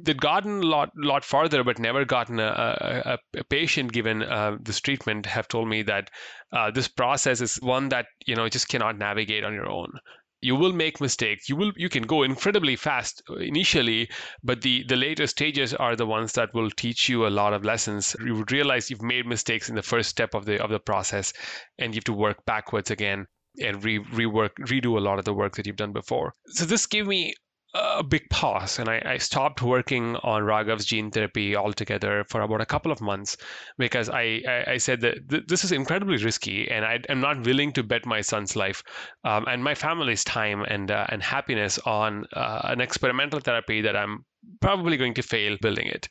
they'd 0.01 0.21
gotten 0.21 0.63
a 0.63 0.67
lot 0.67 0.91
lot 0.97 1.25
farther 1.25 1.65
but 1.65 1.79
never 1.79 2.05
gotten 2.05 2.39
a, 2.39 2.45
a, 3.05 3.19
a 3.39 3.45
patient 3.45 3.93
given 3.93 4.23
uh, 4.23 4.57
this 4.61 4.81
treatment 4.81 5.27
have 5.27 5.49
told 5.49 5.69
me 5.69 5.83
that 5.83 6.11
uh, 6.53 6.71
this 6.71 6.89
process 6.89 7.41
is 7.41 7.57
one 7.57 7.89
that 7.89 8.07
you 8.27 8.37
know 8.37 8.49
just 8.49 8.69
cannot 8.69 8.97
navigate 8.97 9.45
on 9.45 9.53
your 9.53 9.69
own 9.69 9.93
you 10.41 10.55
will 10.55 10.73
make 10.73 11.01
mistakes. 11.01 11.49
You 11.49 11.57
will 11.57 11.73
you 11.77 11.89
can 11.89 12.05
go 12.05 12.23
incredibly 12.23 12.77
fast 12.77 13.23
initially 13.41 14.09
but 14.43 14.63
the 14.63 14.85
the 14.85 14.97
later 14.97 15.27
stages 15.27 15.75
are 15.75 15.97
the 15.97 16.07
ones 16.07 16.33
that 16.33 16.55
will 16.55 16.71
teach 16.71 17.09
you 17.09 17.27
a 17.27 17.37
lot 17.41 17.53
of 17.53 17.65
lessons. 17.65 18.15
You 18.25 18.37
would 18.37 18.53
realize 18.53 18.91
you've 18.91 19.03
made 19.03 19.27
mistakes 19.27 19.69
in 19.69 19.75
the 19.75 19.83
first 19.83 20.11
step 20.11 20.35
of 20.35 20.45
the 20.45 20.63
of 20.63 20.71
the 20.71 20.81
process 20.81 21.33
and 21.79 21.95
you 21.95 21.99
have 21.99 22.05
to 22.05 22.13
work 22.13 22.45
backwards 22.45 22.91
again 22.91 23.27
and 23.61 23.83
re- 23.83 23.99
rework 23.99 24.55
redo 24.61 24.97
a 24.97 25.01
lot 25.01 25.19
of 25.19 25.25
the 25.25 25.35
work 25.35 25.57
that 25.57 25.67
you've 25.67 25.77
done 25.77 25.93
before. 25.93 26.35
So 26.47 26.65
this 26.65 26.87
gave 26.87 27.07
me 27.07 27.35
a 27.75 28.03
big 28.03 28.29
pause 28.31 28.79
and 28.79 28.89
I, 28.89 29.03
I, 29.05 29.19
stopped 29.19 29.61
working 29.61 30.17
on 30.17 30.43
Raghav's 30.43 30.87
gene 30.87 31.11
therapy 31.11 31.55
altogether 31.55 32.25
for 32.31 32.41
about 32.41 32.63
a 32.63 32.67
couple 32.67 32.91
of 32.91 33.03
months 33.03 33.37
because 33.77 34.09
I, 34.09 34.41
I, 34.49 34.65
I 34.73 34.77
said 34.79 35.03
that 35.03 35.29
th- 35.29 35.45
this 35.49 35.65
is 35.65 35.73
incredibly 35.73 36.17
risky 36.17 36.71
and 36.71 36.85
I, 36.85 37.01
am 37.11 37.21
not 37.21 37.45
willing 37.45 37.73
to 37.73 37.83
bet 37.83 38.07
my 38.07 38.23
son's 38.23 38.57
life 38.57 38.83
um, 39.25 39.45
and 39.49 39.63
my 39.63 39.75
family's 39.75 40.25
time 40.25 40.63
and, 40.63 40.91
uh, 40.91 41.07
and 41.11 41.23
happiness 41.23 41.79
on 41.81 42.25
uh, 42.33 42.61
an 42.65 42.81
experimental 42.81 43.41
therapy 43.41 43.83
that 43.83 43.97
I'm 43.97 44.25
probably 44.61 44.97
going 44.97 45.15
to 45.15 45.23
fail 45.23 45.59
building 45.61 45.89
it. 45.89 46.09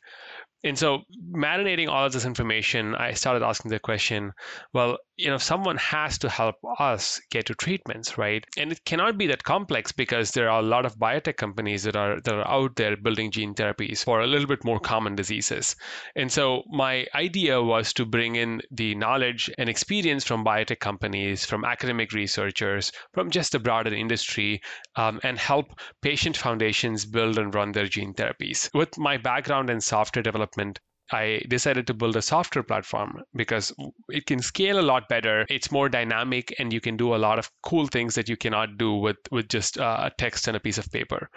And 0.64 0.76
so, 0.76 1.02
marinating 1.32 1.88
all 1.88 2.06
of 2.06 2.12
this 2.12 2.24
information, 2.24 2.96
I 2.96 3.12
started 3.12 3.44
asking 3.44 3.70
the 3.70 3.78
question 3.78 4.32
well, 4.74 4.98
you 5.16 5.28
know, 5.28 5.38
someone 5.38 5.76
has 5.76 6.18
to 6.18 6.28
help 6.28 6.56
us 6.78 7.20
get 7.30 7.46
to 7.46 7.54
treatments, 7.54 8.18
right? 8.18 8.44
And 8.56 8.72
it 8.72 8.84
cannot 8.84 9.18
be 9.18 9.28
that 9.28 9.44
complex 9.44 9.92
because 9.92 10.32
there 10.32 10.50
are 10.50 10.60
a 10.60 10.66
lot 10.66 10.84
of 10.84 10.98
biotech 10.98 11.36
companies 11.36 11.84
that 11.84 11.96
are 11.96 12.20
that 12.22 12.34
are 12.34 12.48
out 12.48 12.74
there 12.74 12.96
building 12.96 13.30
gene 13.30 13.54
therapies 13.54 14.02
for 14.04 14.20
a 14.20 14.26
little 14.26 14.48
bit 14.48 14.64
more 14.64 14.80
common 14.80 15.14
diseases. 15.14 15.76
And 16.16 16.30
so, 16.30 16.64
my 16.68 17.06
idea 17.14 17.62
was 17.62 17.92
to 17.92 18.04
bring 18.04 18.34
in 18.34 18.60
the 18.72 18.96
knowledge 18.96 19.48
and 19.58 19.68
experience 19.68 20.24
from 20.24 20.44
biotech 20.44 20.80
companies, 20.80 21.46
from 21.46 21.64
academic 21.64 22.12
researchers, 22.12 22.90
from 23.14 23.30
just 23.30 23.52
the 23.52 23.60
broader 23.60 23.94
industry, 23.94 24.60
um, 24.96 25.20
and 25.22 25.38
help 25.38 25.66
patient 26.02 26.36
foundations 26.36 27.06
build 27.06 27.38
and 27.38 27.54
run 27.54 27.70
their 27.70 27.86
gene 27.86 28.12
therapies. 28.12 28.68
With 28.74 28.98
my 28.98 29.18
background 29.18 29.70
in 29.70 29.80
software 29.80 30.22
development, 30.22 30.47
development. 30.56 30.87
I 31.10 31.42
decided 31.48 31.86
to 31.86 31.94
build 31.94 32.16
a 32.16 32.22
software 32.22 32.62
platform 32.62 33.22
because 33.34 33.72
it 34.08 34.26
can 34.26 34.40
scale 34.40 34.78
a 34.78 34.82
lot 34.82 35.08
better. 35.08 35.46
It's 35.48 35.70
more 35.70 35.88
dynamic, 35.88 36.54
and 36.58 36.72
you 36.72 36.80
can 36.80 36.96
do 36.96 37.14
a 37.14 37.16
lot 37.16 37.38
of 37.38 37.50
cool 37.62 37.86
things 37.86 38.14
that 38.14 38.28
you 38.28 38.36
cannot 38.36 38.78
do 38.78 38.94
with 38.94 39.16
with 39.30 39.48
just 39.48 39.78
uh, 39.78 40.10
text 40.18 40.48
and 40.48 40.56
a 40.56 40.60
piece 40.60 40.78
of 40.78 40.90
paper. 40.92 41.30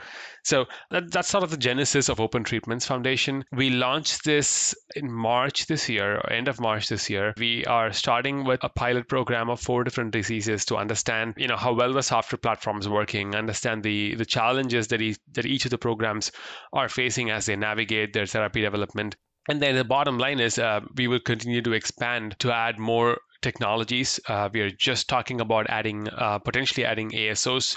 So 0.43 0.65
that, 0.89 1.11
that's 1.11 1.29
sort 1.29 1.43
of 1.43 1.51
the 1.51 1.57
genesis 1.57 2.09
of 2.09 2.19
Open 2.19 2.43
Treatments 2.43 2.85
Foundation. 2.85 3.43
We 3.51 3.69
launched 3.69 4.25
this 4.25 4.75
in 4.95 5.11
March 5.11 5.67
this 5.67 5.87
year, 5.87 6.17
or 6.17 6.31
end 6.31 6.47
of 6.47 6.59
March 6.59 6.89
this 6.89 7.09
year. 7.09 7.33
We 7.37 7.65
are 7.65 7.91
starting 7.91 8.43
with 8.43 8.63
a 8.63 8.69
pilot 8.69 9.07
program 9.07 9.49
of 9.49 9.59
four 9.59 9.83
different 9.83 10.11
diseases 10.11 10.65
to 10.65 10.77
understand, 10.77 11.35
you 11.37 11.47
know, 11.47 11.57
how 11.57 11.73
well 11.73 11.93
the 11.93 12.03
software 12.03 12.39
platform 12.39 12.79
is 12.79 12.89
working, 12.89 13.35
understand 13.35 13.83
the 13.83 14.15
the 14.15 14.25
challenges 14.25 14.87
that, 14.87 15.01
e- 15.01 15.15
that 15.33 15.45
each 15.45 15.65
of 15.65 15.71
the 15.71 15.77
programs 15.77 16.31
are 16.73 16.89
facing 16.89 17.29
as 17.29 17.45
they 17.45 17.55
navigate 17.55 18.13
their 18.13 18.25
therapy 18.25 18.61
development 18.61 19.15
and 19.51 19.61
then 19.61 19.75
the 19.75 19.83
bottom 19.83 20.17
line 20.17 20.39
is 20.39 20.57
uh, 20.57 20.79
we 20.95 21.09
will 21.09 21.19
continue 21.19 21.61
to 21.61 21.73
expand 21.73 22.39
to 22.39 22.53
add 22.53 22.79
more 22.79 23.17
technologies. 23.41 24.17
Uh, 24.29 24.47
we 24.53 24.61
are 24.61 24.71
just 24.71 25.09
talking 25.09 25.41
about 25.41 25.69
adding, 25.69 26.07
uh, 26.07 26.39
potentially 26.39 26.85
adding 26.85 27.11
ASOs 27.11 27.75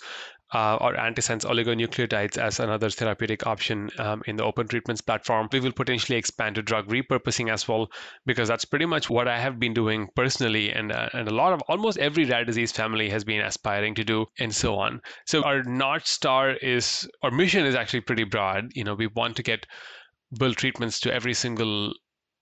uh, 0.54 0.76
or 0.76 0.94
antisense 0.94 1.44
oligonucleotides 1.44 2.38
as 2.38 2.60
another 2.60 2.88
therapeutic 2.90 3.44
option 3.48 3.90
um, 3.98 4.22
in 4.28 4.36
the 4.36 4.44
open 4.44 4.68
treatments 4.68 5.00
platform. 5.00 5.48
We 5.50 5.58
will 5.58 5.72
potentially 5.72 6.16
expand 6.16 6.54
to 6.54 6.62
drug 6.62 6.86
repurposing 6.86 7.52
as 7.52 7.66
well, 7.66 7.90
because 8.24 8.46
that's 8.46 8.64
pretty 8.64 8.86
much 8.86 9.10
what 9.10 9.26
I 9.26 9.40
have 9.40 9.58
been 9.58 9.74
doing 9.74 10.06
personally, 10.14 10.70
and 10.70 10.92
uh, 10.92 11.08
and 11.12 11.26
a 11.26 11.34
lot 11.34 11.54
of 11.54 11.60
almost 11.62 11.98
every 11.98 12.24
rare 12.24 12.44
disease 12.44 12.70
family 12.70 13.10
has 13.10 13.24
been 13.24 13.40
aspiring 13.40 13.96
to 13.96 14.04
do, 14.04 14.26
and 14.38 14.54
so 14.54 14.76
on. 14.76 15.00
So 15.26 15.42
our 15.42 15.64
north 15.64 16.06
star 16.06 16.52
is 16.52 17.08
our 17.24 17.32
mission 17.32 17.66
is 17.66 17.74
actually 17.74 18.02
pretty 18.02 18.24
broad. 18.24 18.70
You 18.74 18.84
know, 18.84 18.94
we 18.94 19.08
want 19.08 19.34
to 19.38 19.42
get 19.42 19.66
build 20.38 20.56
treatments 20.56 21.00
to 21.00 21.12
every 21.12 21.34
single 21.34 21.94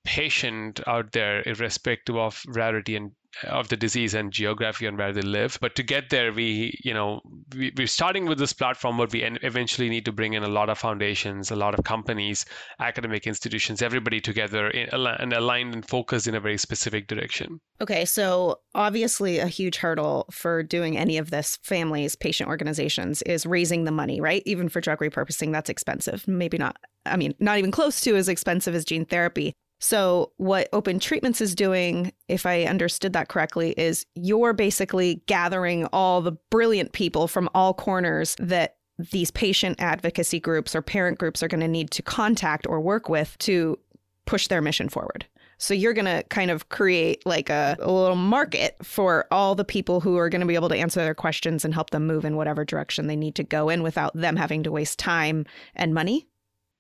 patient 0.05 0.81
out 0.87 1.13
there, 1.13 1.43
irrespective 1.47 2.17
of 2.17 2.43
rarity 2.49 2.97
and 2.97 3.13
of 3.45 3.69
the 3.69 3.77
disease 3.77 4.15
and 4.15 4.33
geography 4.33 4.87
and 4.87 4.99
where 4.99 5.13
they 5.13 5.23
live. 5.23 5.59
But 5.61 5.75
to 5.77 5.83
get 5.83 6.11
there, 6.11 6.33
we, 6.33 6.79
you 6.85 6.95
know, 6.95 7.21
we, 7.57 7.73
we're 7.77 7.87
starting 7.87 8.27
with 8.27 8.39
this 8.39 8.53
platform, 8.53 8.97
but 8.97 9.13
we 9.13 9.23
eventually 9.23 9.89
need 9.89 10.05
to 10.05 10.13
bring 10.13 10.35
in 10.35 10.43
a 10.43 10.49
lot 10.49 10.69
of 10.69 10.79
foundations, 10.79 11.51
a 11.51 11.57
lot 11.57 11.79
of 11.79 11.85
companies, 11.85 12.45
academic 12.79 13.27
institutions, 13.27 13.83
everybody 13.83 14.21
together 14.21 14.69
in, 14.69 14.89
and 14.93 15.33
aligned 15.33 15.75
and 15.75 15.89
focused 15.89 16.27
in 16.27 16.35
a 16.35 16.41
very 16.41 16.59
specific 16.59 17.07
direction. 17.07 17.61
Okay, 17.81 18.05
so 18.05 18.61
obviously 18.75 19.39
a 19.39 19.47
huge 19.47 19.77
hurdle 19.77 20.27
for 20.31 20.63
doing 20.63 20.97
any 20.97 21.19
of 21.19 21.31
this, 21.31 21.59
families, 21.63 22.15
patient 22.15 22.49
organizations, 22.49 23.23
is 23.23 23.47
raising 23.47 23.85
the 23.85 23.91
money, 23.91 24.21
right? 24.21 24.43
Even 24.47 24.69
for 24.69 24.81
drug 24.81 24.99
repurposing, 24.99 25.53
that's 25.53 25.71
expensive. 25.71 26.27
Maybe 26.29 26.59
not 26.59 26.77
I 27.05 27.17
mean, 27.17 27.35
not 27.41 27.59
even 27.59 27.71
close 27.71 28.01
to 28.03 28.17
as 28.17 28.29
expensive 28.29 28.75
as 28.75 28.85
gene 28.85 29.05
therapy. 29.05 29.55
So, 29.83 30.31
what 30.37 30.69
Open 30.73 31.01
Treatments 31.01 31.41
is 31.41 31.57
doing, 31.57 32.13
if 32.29 32.47
I 32.47 32.63
understood 32.63 33.15
that 33.15 33.29
correctly, 33.29 33.73
is 33.73 34.07
you're 34.15 34.53
basically 34.53 35.25
gathering 35.27 35.87
all 35.87 36.23
the 36.23 36.31
brilliant 36.51 36.93
people 36.93 37.27
from 37.27 37.51
all 37.53 37.75
corners 37.75 38.37
that 38.39 38.77
these 39.11 39.33
patient 39.33 39.81
advocacy 39.81 40.39
groups 40.39 40.77
or 40.77 40.83
parent 40.83 41.19
groups 41.19 41.43
are 41.43 41.49
going 41.49 41.63
to 41.63 41.67
need 41.69 41.91
to 41.91 42.03
contact 42.03 42.65
or 42.69 42.81
work 42.81 43.09
with 43.09 43.37
to 43.39 43.77
push 44.25 44.47
their 44.47 44.63
mission 44.63 44.89
forward. 44.89 45.27
So 45.59 45.75
you're 45.75 45.95
going 45.95 46.05
to 46.05 46.23
kind 46.29 46.53
of 46.53 46.69
create 46.69 47.27
like 47.27 47.51
a, 47.51 47.77
a, 47.81 47.91
little 47.91 48.15
market 48.15 48.77
for 48.85 49.27
all 49.33 49.57
the 49.57 49.65
people 49.65 50.01
who 50.01 50.17
are 50.17 50.29
going 50.29 50.41
to 50.41 50.47
be 50.47 50.55
able 50.55 50.69
to 50.69 50.77
answer 50.77 51.01
their 51.01 51.15
questions 51.15 51.65
and 51.65 51.75
help 51.75 51.91
them 51.91 52.07
move 52.07 52.25
in 52.25 52.37
whatever 52.37 52.65
direction 52.65 53.09
they 53.09 53.17
need 53.17 53.35
to 53.35 53.43
go 53.43 53.69
in 53.69 53.83
without 53.83 54.15
them 54.15 54.37
having 54.37 54.63
to 54.63 54.71
waste 54.71 55.01
time 55.01 55.45
and 55.75 55.93
money. 55.93 56.29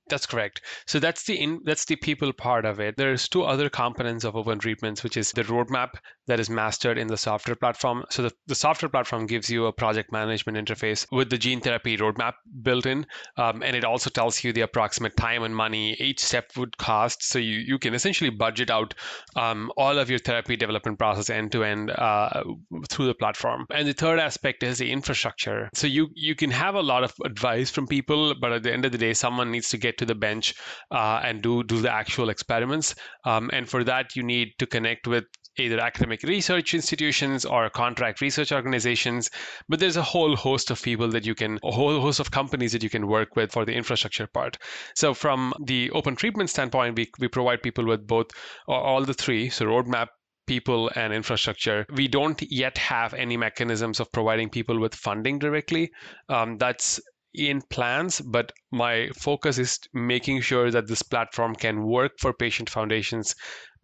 That's 0.09 0.26
correct. 0.26 0.61
So 0.87 0.99
that's 0.99 1.25
the 1.25 1.40
in, 1.40 1.61
that's 1.64 1.85
the 1.85 1.97
people 1.97 2.32
part 2.32 2.64
of 2.64 2.80
it. 2.80 2.97
There's 2.97 3.28
two 3.28 3.44
other 3.44 3.71
components 3.71 4.25
of 4.25 4.37
open 4.37 4.59
treatments, 4.59 5.02
which 5.02 5.16
is 5.16 5.32
the 5.32 5.42
roadmap 5.44 5.94
that 6.26 6.41
is 6.41 6.49
mastered 6.49 6.99
in 6.99 7.09
the 7.09 7.17
software 7.17 7.57
platform. 7.57 8.05
So 8.11 8.23
the, 8.23 8.33
the 8.47 8.55
software 8.55 8.88
platform 8.88 9.26
gives 9.26 9.50
you 9.50 9.67
a 9.67 9.73
project 9.73 10.12
management 10.12 10.59
interface 10.59 11.07
with 11.11 11.31
the 11.31 11.38
gene 11.38 11.61
therapy 11.61 11.97
roadmap 11.97 12.35
built 12.62 12.87
in, 12.87 13.07
um, 13.37 13.62
and 13.62 13.75
it 13.75 13.85
also 13.85 14.11
tells 14.11 14.43
you 14.45 14.52
the 14.52 14.61
approximate 14.61 15.17
time 15.17 15.43
and 15.43 15.55
money 15.55 15.95
each 15.99 16.21
step 16.21 16.50
would 16.57 16.76
cost. 16.79 17.23
So 17.23 17.38
you 17.38 17.59
you 17.59 17.79
can 17.79 17.95
essentially 17.95 18.31
budget 18.31 18.71
out 18.71 18.95
um, 19.37 19.71
all 19.76 19.99
of 19.99 20.11
your 20.11 20.19
therapy 20.19 20.57
development 20.57 20.99
process 20.99 21.31
end 21.31 21.52
to 21.52 21.64
end 21.64 21.91
uh, 21.91 22.43
through 22.88 23.07
the 23.07 23.14
platform. 23.14 23.67
And 23.71 23.88
the 23.88 23.93
third 23.93 24.19
aspect 24.19 24.62
is 24.62 24.79
the 24.79 24.91
infrastructure. 24.91 25.69
So 25.75 25.87
you 25.87 26.09
you 26.14 26.35
can 26.35 26.50
have 26.50 26.75
a 26.75 26.83
lot 26.83 27.05
of 27.05 27.14
advice 27.25 27.71
from 27.71 27.87
people, 27.87 28.35
but 28.41 28.52
at 28.52 28.62
the 28.62 28.73
end 28.73 28.85
of 28.85 28.93
the 28.93 28.99
day, 28.99 29.14
someone 29.14 29.50
needs 29.50 29.69
to 29.71 29.79
get 29.79 29.99
to 29.99 30.07
the 30.07 30.14
bench 30.14 30.55
uh, 30.91 31.21
and 31.25 31.43
do 31.43 31.62
do 31.64 31.81
the 31.81 31.93
actual 31.93 32.31
experiments. 32.31 32.95
Um, 33.25 33.50
and 33.52 33.69
for 33.69 33.85
that, 33.85 34.17
you 34.17 34.23
need 34.23 34.52
to 34.59 34.67
connect 34.67 35.07
with 35.07 35.25
either 35.59 35.78
academic 35.80 36.23
research 36.23 36.75
institutions 36.75 37.44
or 37.44 37.68
contract 37.71 38.21
research 38.21 38.52
organizations. 38.52 39.30
But 39.68 39.80
there's 39.80 39.97
a 39.97 40.02
whole 40.02 40.37
host 40.37 40.71
of 40.71 40.82
people 40.82 41.09
that 41.11 41.26
you 41.26 41.35
can, 41.35 41.59
a 41.62 41.71
whole 41.71 42.00
host 42.00 42.21
of 42.21 42.30
companies 42.30 42.73
that 42.73 42.82
you 42.82 42.90
can 42.90 43.06
work 43.06 43.37
with 43.37 43.52
for 43.52 43.64
the 43.64 43.75
infrastructure 43.75 44.26
part. 44.26 44.59
So 44.94 45.14
from 45.14 45.52
the 45.64 45.90
open 45.90 46.16
treatment 46.16 46.50
standpoint, 46.50 46.97
we, 46.97 47.11
we 47.18 47.28
provide 47.28 47.62
people 47.62 47.87
with 47.87 48.06
both 48.06 48.28
all 48.66 49.04
the 49.04 49.14
three. 49.14 49.50
So 49.50 49.66
roadmap, 49.66 50.09
people 50.47 50.90
and 50.97 51.12
infrastructure. 51.12 51.87
We 51.94 52.09
don't 52.09 52.40
yet 52.50 52.76
have 52.78 53.14
any 53.14 53.37
mechanisms 53.37 54.00
of 54.00 54.11
providing 54.12 54.50
people 54.50 54.78
with 54.80 54.94
funding 54.94 55.38
directly. 55.38 55.92
Um, 56.28 56.59
that's 56.59 57.00
in 57.35 57.62
plans, 57.71 58.21
but 58.21 58.52
my 58.71 59.09
focus 59.16 59.59
is 59.59 59.78
making 59.94 60.40
sure 60.42 60.71
that 60.71 60.87
this 60.87 61.02
platform 61.02 61.54
can 61.54 61.85
work 61.85 62.12
for 62.18 62.32
patient 62.35 62.68
foundations 62.68 63.35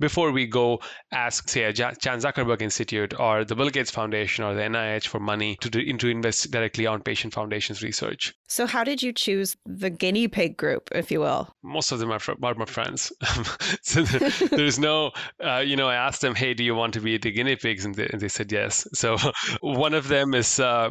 before 0.00 0.32
we 0.32 0.46
go 0.46 0.80
ask, 1.12 1.48
say, 1.48 1.64
a 1.64 1.72
Chan 1.72 1.96
Zuckerberg 1.96 2.62
Institute 2.62 3.18
or 3.18 3.44
the 3.44 3.54
Bill 3.54 3.70
Gates 3.70 3.90
Foundation 3.90 4.44
or 4.44 4.54
the 4.54 4.62
NIH 4.62 5.06
for 5.06 5.20
money 5.20 5.56
to, 5.60 5.70
do, 5.70 5.96
to 5.96 6.08
invest 6.08 6.50
directly 6.50 6.86
on 6.86 7.02
patient 7.02 7.32
foundations 7.32 7.82
research. 7.82 8.34
So, 8.48 8.66
how 8.66 8.84
did 8.84 9.02
you 9.02 9.12
choose 9.12 9.56
the 9.66 9.90
guinea 9.90 10.28
pig 10.28 10.56
group, 10.56 10.88
if 10.92 11.10
you 11.10 11.20
will? 11.20 11.54
Most 11.62 11.92
of 11.92 11.98
them 11.98 12.10
are, 12.10 12.20
are 12.42 12.54
my 12.54 12.64
friends. 12.64 13.12
so 13.82 14.02
there's 14.02 14.78
no, 14.78 15.10
uh, 15.44 15.58
you 15.58 15.76
know, 15.76 15.88
I 15.88 15.94
asked 15.94 16.20
them, 16.20 16.34
hey, 16.34 16.54
do 16.54 16.64
you 16.64 16.74
want 16.74 16.94
to 16.94 17.00
be 17.00 17.18
the 17.18 17.30
guinea 17.30 17.56
pigs? 17.56 17.84
And 17.84 17.94
they, 17.94 18.08
and 18.08 18.20
they 18.20 18.28
said 18.28 18.52
yes. 18.52 18.86
So, 18.94 19.16
one 19.60 19.94
of 19.94 20.08
them 20.08 20.34
is 20.34 20.60
uh, 20.60 20.90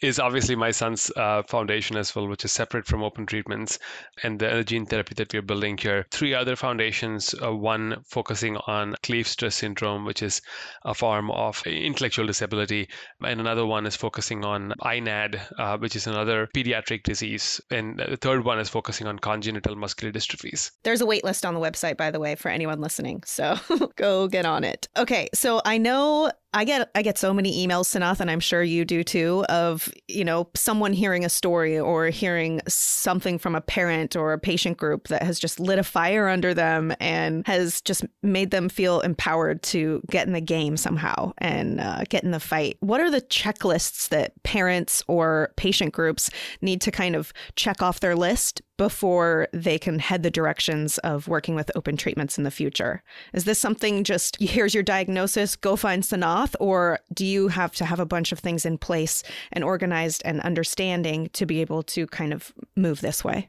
is 0.00 0.18
obviously 0.18 0.56
my 0.56 0.70
son's 0.70 1.10
uh, 1.16 1.42
foundation 1.44 1.96
as 1.96 2.14
well, 2.14 2.28
which 2.28 2.44
is 2.44 2.52
separate 2.52 2.86
from 2.86 3.02
Open 3.02 3.26
Treatments 3.26 3.78
and 4.22 4.38
the 4.38 4.64
gene 4.64 4.86
therapy 4.86 5.14
that 5.14 5.32
we're 5.32 5.42
building 5.42 5.78
here. 5.78 6.06
Three 6.10 6.34
other 6.34 6.56
foundations, 6.56 7.34
uh, 7.42 7.54
one 7.54 8.02
focusing 8.06 8.56
on 8.66 8.94
Kleefstra 9.02 9.52
syndrome, 9.52 10.04
which 10.04 10.22
is 10.22 10.42
a 10.84 10.94
form 10.94 11.30
of 11.30 11.62
intellectual 11.66 12.26
disability, 12.26 12.88
and 13.22 13.40
another 13.40 13.66
one 13.66 13.86
is 13.86 13.96
focusing 13.96 14.44
on 14.44 14.72
INAD, 14.82 15.40
uh, 15.58 15.78
which 15.78 15.96
is 15.96 16.06
another 16.06 16.48
pediatric 16.54 17.02
disease, 17.02 17.60
and 17.70 17.98
the 17.98 18.16
third 18.16 18.44
one 18.44 18.58
is 18.58 18.68
focusing 18.68 19.06
on 19.06 19.18
congenital 19.18 19.76
muscular 19.76 20.12
dystrophies. 20.12 20.70
There's 20.84 21.00
a 21.00 21.06
wait 21.06 21.24
list 21.24 21.44
on 21.44 21.54
the 21.54 21.60
website, 21.60 21.96
by 21.96 22.10
the 22.10 22.20
way, 22.20 22.34
for 22.34 22.50
anyone 22.50 22.80
listening, 22.80 23.22
so 23.24 23.56
go 23.96 24.28
get 24.28 24.46
on 24.46 24.64
it. 24.64 24.88
Okay, 24.96 25.28
so 25.34 25.60
I 25.64 25.78
know 25.78 26.30
I 26.52 26.64
get 26.64 26.90
I 26.94 27.02
get 27.02 27.18
so 27.18 27.34
many 27.34 27.66
emails, 27.66 27.84
Sanath, 27.84 28.20
and 28.20 28.30
I'm 28.30 28.40
sure 28.40 28.62
you 28.62 28.84
do 28.84 29.04
too, 29.04 29.44
of 29.48 29.92
you 30.08 30.24
know 30.24 30.48
someone 30.54 30.92
hearing 30.92 31.24
a 31.24 31.28
story 31.28 31.78
or 31.78 32.06
hearing 32.06 32.60
something 32.66 33.38
from 33.38 33.54
a 33.54 33.60
parent 33.60 34.16
or 34.16 34.32
a 34.32 34.38
patient 34.38 34.78
group 34.78 35.08
that 35.08 35.22
has 35.22 35.38
just 35.38 35.60
lit 35.60 35.78
a 35.78 35.82
fire 35.82 36.28
under 36.28 36.54
them 36.54 36.94
and 36.98 37.46
has 37.46 37.80
just 37.82 38.04
made 38.22 38.52
them 38.52 38.68
feel 38.68 39.00
empowered 39.00 39.62
to 39.64 40.00
get 40.10 40.26
in 40.26 40.32
the 40.32 40.40
game 40.40 40.76
somehow 40.76 41.32
and 41.38 41.80
uh, 41.80 42.04
get 42.08 42.24
in 42.24 42.30
the 42.30 42.40
fight. 42.40 42.78
What 42.80 43.00
are 43.00 43.10
the 43.10 43.20
checklists 43.20 44.08
that 44.08 44.42
parents 44.42 45.02
or 45.08 45.52
patient 45.56 45.92
groups 45.92 46.30
need 46.62 46.80
to 46.82 46.90
kind 46.90 47.14
of 47.14 47.32
check 47.56 47.82
off 47.82 48.00
their 48.00 48.16
list 48.16 48.62
before 48.76 49.48
they 49.52 49.78
can 49.78 49.98
head 49.98 50.22
the 50.22 50.30
directions 50.30 50.98
of 50.98 51.28
working 51.28 51.54
with 51.54 51.70
open 51.74 51.96
treatments 51.96 52.38
in 52.38 52.44
the 52.44 52.50
future? 52.50 53.02
Is 53.32 53.44
this 53.44 53.58
something 53.58 54.04
just 54.04 54.36
here's 54.40 54.74
your 54.74 54.82
diagnosis, 54.82 55.56
go 55.56 55.76
find 55.76 56.02
Sanath, 56.02 56.54
or 56.60 56.98
do 57.12 57.24
you 57.24 57.48
have 57.48 57.74
to 57.76 57.84
have 57.84 58.00
a 58.00 58.06
bunch 58.06 58.32
of 58.32 58.38
things 58.38 58.66
in 58.66 58.78
place 58.78 59.22
and 59.52 59.64
organized 59.64 60.22
and 60.24 60.40
understanding 60.42 61.28
to 61.32 61.46
be 61.46 61.60
able 61.60 61.82
to 61.84 62.06
kind 62.06 62.32
of 62.32 62.52
move 62.76 63.00
this 63.00 63.24
way? 63.24 63.48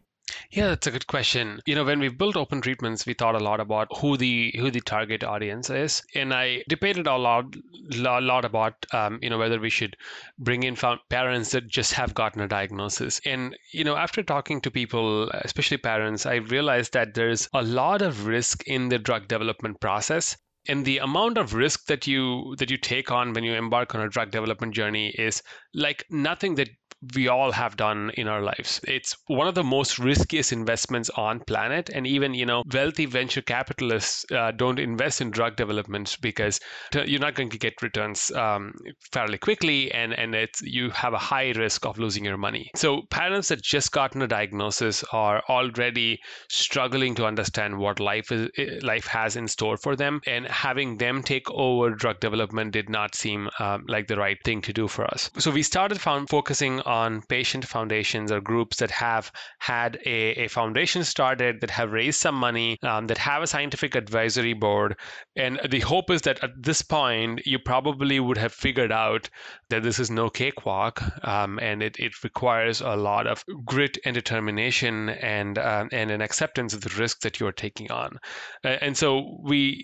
Yeah, 0.52 0.68
that's 0.68 0.88
a 0.88 0.92
good 0.92 1.08
question. 1.08 1.62
You 1.66 1.76
know, 1.76 1.86
when 1.86 2.00
we 2.00 2.10
built 2.10 2.36
open 2.36 2.60
treatments, 2.60 3.06
we 3.06 3.14
thought 3.14 3.36
a 3.36 3.40
lot 3.44 3.62
about 3.62 3.88
who 4.00 4.18
the 4.18 4.54
who 4.58 4.70
the 4.72 4.82
target 4.82 5.24
audience 5.24 5.70
is, 5.70 6.04
and 6.16 6.34
I 6.34 6.64
debated 6.68 7.08
a 7.08 7.16
lot, 7.16 7.56
a 7.94 8.22
lot 8.22 8.44
about 8.44 8.86
um, 8.94 9.20
you 9.22 9.30
know 9.30 9.38
whether 9.38 9.60
we 9.60 9.70
should 9.70 9.96
bring 10.38 10.64
in 10.64 10.76
parents 11.10 11.52
that 11.52 11.68
just 11.68 11.94
have 11.94 12.14
gotten 12.14 12.42
a 12.42 12.48
diagnosis. 12.48 13.22
And 13.26 13.56
you 13.72 13.84
know, 13.86 13.96
after 13.96 14.22
talking 14.22 14.60
to 14.62 14.72
people, 14.72 15.30
especially 15.30 15.78
parents, 15.78 16.26
I 16.26 16.36
realized 16.36 16.92
that 16.94 17.14
there's 17.14 17.48
a 17.54 17.62
lot 17.62 18.02
of 18.02 18.26
risk 18.26 18.64
in 18.68 18.90
the 18.90 19.00
drug 19.00 19.28
development 19.30 19.80
process 19.80 20.36
and 20.68 20.86
the 20.86 20.98
amount 20.98 21.38
of 21.38 21.54
risk 21.54 21.86
that 21.86 22.08
you 22.08 22.56
that 22.58 22.70
you 22.70 22.78
take 22.78 23.12
on 23.12 23.34
when 23.34 23.44
you 23.44 23.54
embark 23.54 23.96
on 23.96 24.02
a 24.02 24.10
drug 24.10 24.32
development 24.32 24.74
journey 24.74 25.10
is 25.18 25.42
like 25.74 26.06
nothing 26.10 26.56
that 26.56 26.70
we 27.14 27.28
all 27.28 27.52
have 27.52 27.78
done 27.78 28.12
in 28.16 28.28
our 28.28 28.42
lives. 28.42 28.80
It's 28.88 29.16
one 29.28 29.48
of 29.48 29.56
the 29.56 29.64
most 29.64 30.00
riskiest 30.00 30.52
investments 30.52 31.10
on 31.12 31.42
planet, 31.42 31.90
and 31.94 32.08
even 32.08 32.34
you 32.34 32.46
know 32.46 32.64
wealthy 32.74 33.06
venture 33.06 33.42
capitalists 33.42 34.26
uh, 34.32 34.52
don't 34.52 34.80
invest 34.80 35.22
in 35.22 35.32
drug 35.32 35.56
development 35.56 36.18
because 36.22 36.60
you're 36.94 37.20
not 37.20 37.36
going 37.36 37.50
to 37.50 37.58
get 37.58 37.82
returns 37.82 38.32
um, 38.32 38.74
fairly 39.12 39.38
quickly, 39.38 39.92
and 39.92 40.14
and 40.14 40.34
it's 40.34 40.62
you 40.62 40.90
have 40.90 41.14
a 41.14 41.18
high 41.18 41.52
risk 41.52 41.86
of 41.86 42.00
losing 42.00 42.26
your 42.26 42.38
money. 42.38 42.70
So 42.76 43.04
parents 43.12 43.50
that 43.50 43.62
just 43.62 43.92
gotten 43.92 44.22
a 44.22 44.28
diagnosis 44.28 45.04
are 45.12 45.44
already 45.50 46.20
struggling 46.50 47.14
to 47.16 47.26
understand 47.26 47.78
what 47.78 48.00
life 48.00 48.32
is 48.32 48.50
life 48.84 49.06
has 49.08 49.36
in 49.36 49.48
store 49.48 49.78
for 49.78 49.96
them, 49.96 50.22
and 50.26 50.48
having 50.48 50.98
them 50.98 51.22
take 51.22 51.50
over 51.52 51.92
drug 51.92 52.20
development 52.20 52.72
did 52.72 52.90
not 52.90 53.14
seem 53.16 53.50
um, 53.60 53.84
like 53.88 54.08
the 54.08 54.18
right 54.18 54.38
thing 54.44 54.62
to 54.62 54.74
do 54.74 54.88
for 54.88 55.06
us. 55.06 55.30
So 55.38 55.52
we 55.52 55.64
started 55.64 56.02
found, 56.02 56.30
focusing 56.30 56.82
on 56.88 57.22
patient 57.24 57.66
foundations 57.66 58.32
or 58.32 58.42
groups 58.42 58.78
that 58.78 58.90
have 58.90 59.32
had 59.60 60.00
a, 60.06 60.46
a 60.46 60.48
foundation 60.48 61.04
started, 61.04 61.62
that 61.62 61.70
have 61.70 61.92
raised 61.92 62.20
some 62.20 62.36
money, 62.36 62.78
um, 62.84 63.08
that 63.08 63.18
have 63.18 63.44
a 63.44 63.48
scientific 63.48 63.94
advisory 63.94 64.54
board. 64.54 64.96
And 65.36 65.60
the 65.70 65.82
hope 65.82 66.10
is 66.10 66.22
that 66.22 66.44
at 66.44 66.52
this 66.58 66.82
point, 66.82 67.46
you 67.46 67.60
probably 67.60 68.20
would 68.20 68.38
have 68.38 68.54
figured 68.54 68.92
out 68.92 69.30
that 69.70 69.84
this 69.84 70.00
is 70.00 70.10
no 70.10 70.30
cakewalk 70.30 71.04
um, 71.28 71.60
and 71.60 71.84
it, 71.84 72.00
it 72.00 72.24
requires 72.24 72.82
a 72.82 72.96
lot 72.96 73.28
of 73.28 73.44
grit 73.66 73.98
and 74.06 74.14
determination 74.14 75.10
and, 75.10 75.58
uh, 75.58 75.86
and 75.92 76.10
an 76.10 76.22
acceptance 76.22 76.74
of 76.74 76.82
the 76.82 76.96
risk 76.98 77.20
that 77.22 77.40
you 77.40 77.48
are 77.48 77.52
taking 77.52 77.92
on. 77.92 78.18
Uh, 78.64 78.78
and 78.80 78.98
so 78.98 79.38
we 79.44 79.84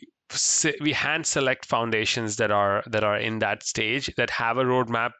we 0.82 0.92
hand 0.92 1.26
select 1.26 1.66
foundations 1.66 2.38
that 2.38 2.52
are 2.52 2.84
that 2.88 3.04
are 3.04 3.18
in 3.18 3.40
that 3.40 3.64
stage 3.64 4.14
that 4.18 4.30
have 4.30 4.58
a 4.58 4.64
roadmap 4.64 5.12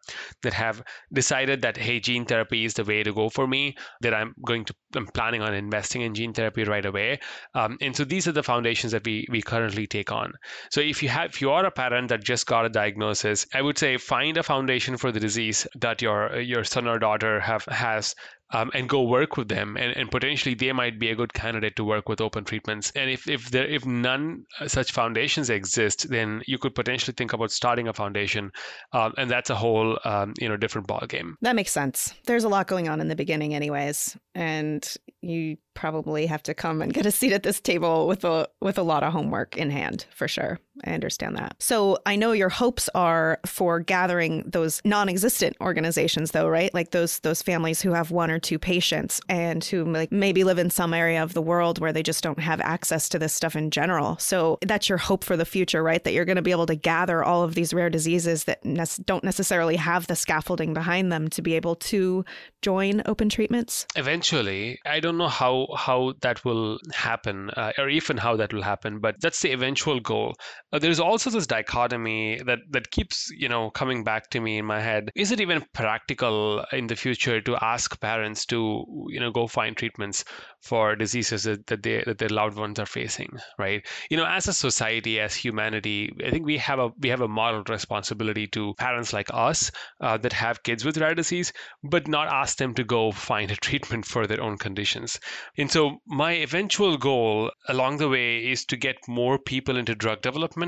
that 0.42 0.54
have 0.54 0.84
decided 1.12 1.62
that 1.62 1.78
hey 1.78 2.00
gene 2.00 2.26
therapy 2.26 2.66
is 2.66 2.74
the 2.74 2.84
way 2.84 3.04
to 3.04 3.14
go 3.14 3.30
for 3.30 3.48
me 3.48 3.76
that 4.02 4.14
i'm 4.14 4.34
going 4.46 4.66
to 4.66 4.74
i'm 4.96 5.08
planning 5.08 5.42
on 5.42 5.54
investing 5.54 6.02
in 6.02 6.14
gene 6.14 6.34
therapy 6.34 6.64
right 6.64 6.86
away. 6.86 7.20
Um, 7.56 7.78
and 7.82 7.96
so 7.96 8.04
these 8.04 8.28
are 8.28 8.32
the 8.32 8.44
foundations 8.44 8.92
that 8.92 9.06
we 9.06 9.26
we 9.30 9.42
currently 9.42 9.88
take 9.88 10.12
on. 10.12 10.34
So 10.72 10.82
if 10.82 11.02
you 11.04 11.10
have 11.10 11.30
if 11.30 11.42
you 11.42 11.52
are 11.52 11.66
a 11.66 11.72
parent 11.72 12.10
that 12.10 12.24
just 12.24 12.46
got 12.46 12.66
a 12.66 12.70
diagnosis 12.70 13.46
i 13.54 13.62
would 13.62 13.78
say 13.78 13.98
find 13.98 14.38
a 14.38 14.44
foundation 14.44 14.98
for 14.98 15.12
the 15.12 15.20
disease 15.20 15.68
that 15.76 16.02
your 16.02 16.40
your 16.40 16.64
son 16.64 16.88
or 16.88 17.00
daughter 17.00 17.40
have 17.40 17.66
has 17.66 18.16
um, 18.54 18.72
and 18.74 18.88
go 18.88 19.02
work 19.04 19.36
with 19.38 19.50
them. 19.50 19.76
And, 19.78 19.96
and 19.98 20.10
potentially 20.10 20.56
they 20.56 20.72
might 20.72 21.00
be 21.00 21.10
a 21.10 21.16
good 21.16 21.34
candidate 21.34 21.76
to 21.76 21.84
work 21.84 22.08
with 22.08 22.22
open 22.22 22.46
treatments. 22.46 22.92
And 22.96 23.10
if 23.10 23.28
if 23.28 23.52
there 23.52 23.66
if 23.66 23.86
none 23.86 24.46
such 24.68 24.92
foundations 24.92 25.50
exist 25.50 26.10
then 26.10 26.42
you 26.48 26.58
could 26.58 26.76
potentially 26.76 27.14
think 27.18 27.34
about 27.34 27.52
starting 27.52 27.88
a 27.88 27.94
foundation. 27.94 28.52
Um, 28.94 29.14
and 29.18 29.30
that's 29.30 29.50
a 29.50 29.56
whole 29.56 30.00
um, 30.06 30.34
you 30.40 30.48
know 30.48 30.58
different 30.58 30.88
ball 30.88 31.06
game 31.08 31.36
that 31.42 31.56
makes 31.56 31.72
sense. 31.72 32.14
There's 32.26 32.44
a 32.44 32.50
lot 32.50 32.68
going 32.68 32.88
on 32.88 33.02
in 33.02 33.08
the 33.08 33.16
beginning 33.16 33.54
anyways 33.54 34.18
and 34.36 34.96
you 35.22 35.58
probably 35.74 36.26
have 36.26 36.44
to 36.44 36.54
come 36.54 36.82
and 36.82 36.94
get 36.94 37.06
a 37.06 37.12
seat 37.12 37.34
at 37.34 37.44
this 37.44 37.60
table 37.60 38.08
with 38.08 38.24
a 38.24 38.48
with 38.62 38.78
a 38.78 38.84
lot 38.84 39.04
of 39.04 39.14
homework 39.14 39.58
in 39.58 39.70
hand 39.70 40.06
for 40.14 40.28
sure. 40.28 40.60
I 40.86 40.92
understand 40.92 41.38
that. 41.38 41.56
So 41.60 42.00
I 42.06 42.16
know 42.16 42.32
your 42.32 42.50
hopes 42.50 42.90
are 42.96 43.40
for 43.46 43.80
gathering 43.80 44.44
those 44.46 44.82
non-existent 44.84 45.56
organizations 45.62 46.32
though, 46.32 46.48
right? 46.48 46.74
Like 46.74 46.92
those 46.92 47.20
those 47.20 47.44
families 47.44 47.82
who 47.82 47.94
have 47.94 48.10
one 48.10 48.32
or 48.32 48.40
two 48.40 48.58
patients 48.58 49.22
and 49.30 49.64
who 49.64 49.86
like 49.86 50.12
maybe 50.12 50.44
live 50.44 50.58
in 50.58 50.72
some 50.72 50.94
area 50.94 51.22
of 51.22 51.34
the 51.34 51.42
world 51.42 51.80
where 51.80 51.94
they 51.94 52.02
just 52.02 52.24
don't 52.24 52.40
have 52.40 52.60
access 52.62 53.08
to 53.10 53.20
this 53.20 53.34
stuff 53.34 53.56
in 53.56 53.70
general. 53.70 54.18
So 54.18 54.58
that's 54.66 54.90
your 54.90 54.98
hope 54.98 55.24
for 55.24 55.38
the 55.38 55.46
future, 55.46 55.84
right? 55.84 56.04
That 56.04 56.14
you're 56.14 56.26
going 56.26 56.38
to 56.38 56.42
be 56.42 56.52
able 56.52 56.66
to 56.66 56.76
gather 56.76 57.24
all 57.24 57.44
of 57.44 57.54
these 57.54 57.74
rare 57.74 57.90
diseases 57.92 58.46
that 58.46 58.66
ne- 58.66 58.84
don't 59.06 59.24
necessarily 59.24 59.76
have 59.76 60.08
the 60.08 60.16
scaffolding 60.16 60.74
behind 60.74 61.12
them 61.12 61.30
to 61.30 61.42
be 61.42 61.54
able 61.54 61.76
to 61.76 62.26
join 62.64 63.04
open 63.06 63.30
treatments. 63.30 63.86
Eventually, 63.96 64.80
I 64.86 65.00
don't 65.00 65.18
know 65.18 65.28
how 65.28 65.68
how 65.78 66.14
that 66.22 66.44
will 66.44 66.80
happen 66.94 67.52
uh, 67.52 67.74
or 67.78 67.90
even 67.90 68.18
how 68.18 68.36
that 68.38 68.54
will 68.54 68.62
happen 68.62 69.00
but 69.00 69.20
that's 69.22 69.42
the 69.42 69.52
eventual 69.52 70.00
goal 70.00 70.34
uh, 70.74 70.80
there's 70.80 71.00
also 71.00 71.30
this 71.30 71.48
dichotomy 71.48 72.42
that 72.46 72.60
that 72.70 72.92
keeps 72.92 73.32
you 73.32 73.48
know 73.48 73.70
coming 73.70 74.04
back 74.04 74.30
to 74.30 74.40
me 74.40 74.58
in 74.58 74.66
my 74.66 74.82
head 74.82 75.12
is 75.16 75.32
it 75.32 75.40
even 75.40 75.64
practical 75.74 76.66
in 76.74 76.88
the 76.88 76.96
future 76.96 77.40
to 77.40 77.56
ask 77.64 78.00
parents 78.02 78.46
to 78.46 78.86
you 79.08 79.20
know 79.20 79.32
go 79.32 79.48
find 79.48 79.78
treatments 79.78 80.26
for 80.62 80.96
diseases 80.96 81.44
that, 81.44 81.68
that 81.68 81.84
they 81.84 82.04
that 82.06 82.18
their 82.18 82.30
loved 82.30 82.58
ones 82.58 82.80
are 82.80 82.86
facing 82.86 83.38
right 83.58 83.86
you 84.10 84.18
know 84.18 84.26
as 84.26 84.48
a 84.48 84.54
society 84.54 85.20
as 85.20 85.36
humanity 85.36 86.12
i 86.26 86.32
think 86.32 86.46
we 86.46 86.58
have 86.58 86.80
a 86.80 86.90
we 87.00 87.10
have 87.10 87.22
a 87.22 87.28
moral 87.28 87.64
responsibility 87.70 88.48
to 88.48 88.74
parents 88.76 89.14
like 89.14 89.28
us 89.34 89.72
uh, 90.02 90.18
that 90.18 90.34
have 90.34 90.64
kids 90.64 90.84
with 90.84 90.98
rare 90.98 91.16
disease 91.16 91.54
but 91.84 92.08
not 92.08 92.28
ask 92.28 92.58
them 92.58 92.74
to 92.74 92.84
go 92.84 93.12
find 93.12 93.52
a 93.52 93.56
treatment 93.56 94.06
for 94.06 94.26
their 94.26 94.42
own 94.42 94.58
conditions 94.58 95.20
and 95.58 95.70
so 95.70 96.02
my 96.08 96.32
eventual 96.32 96.98
goal 96.98 97.52
along 97.68 97.98
the 97.98 98.10
way 98.10 98.38
is 98.38 98.66
to 98.66 98.78
get 98.78 98.96
more 99.08 99.38
people 99.38 99.78
into 99.78 99.96
drug 99.96 100.22
development. 100.22 100.63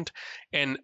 And 0.54 0.78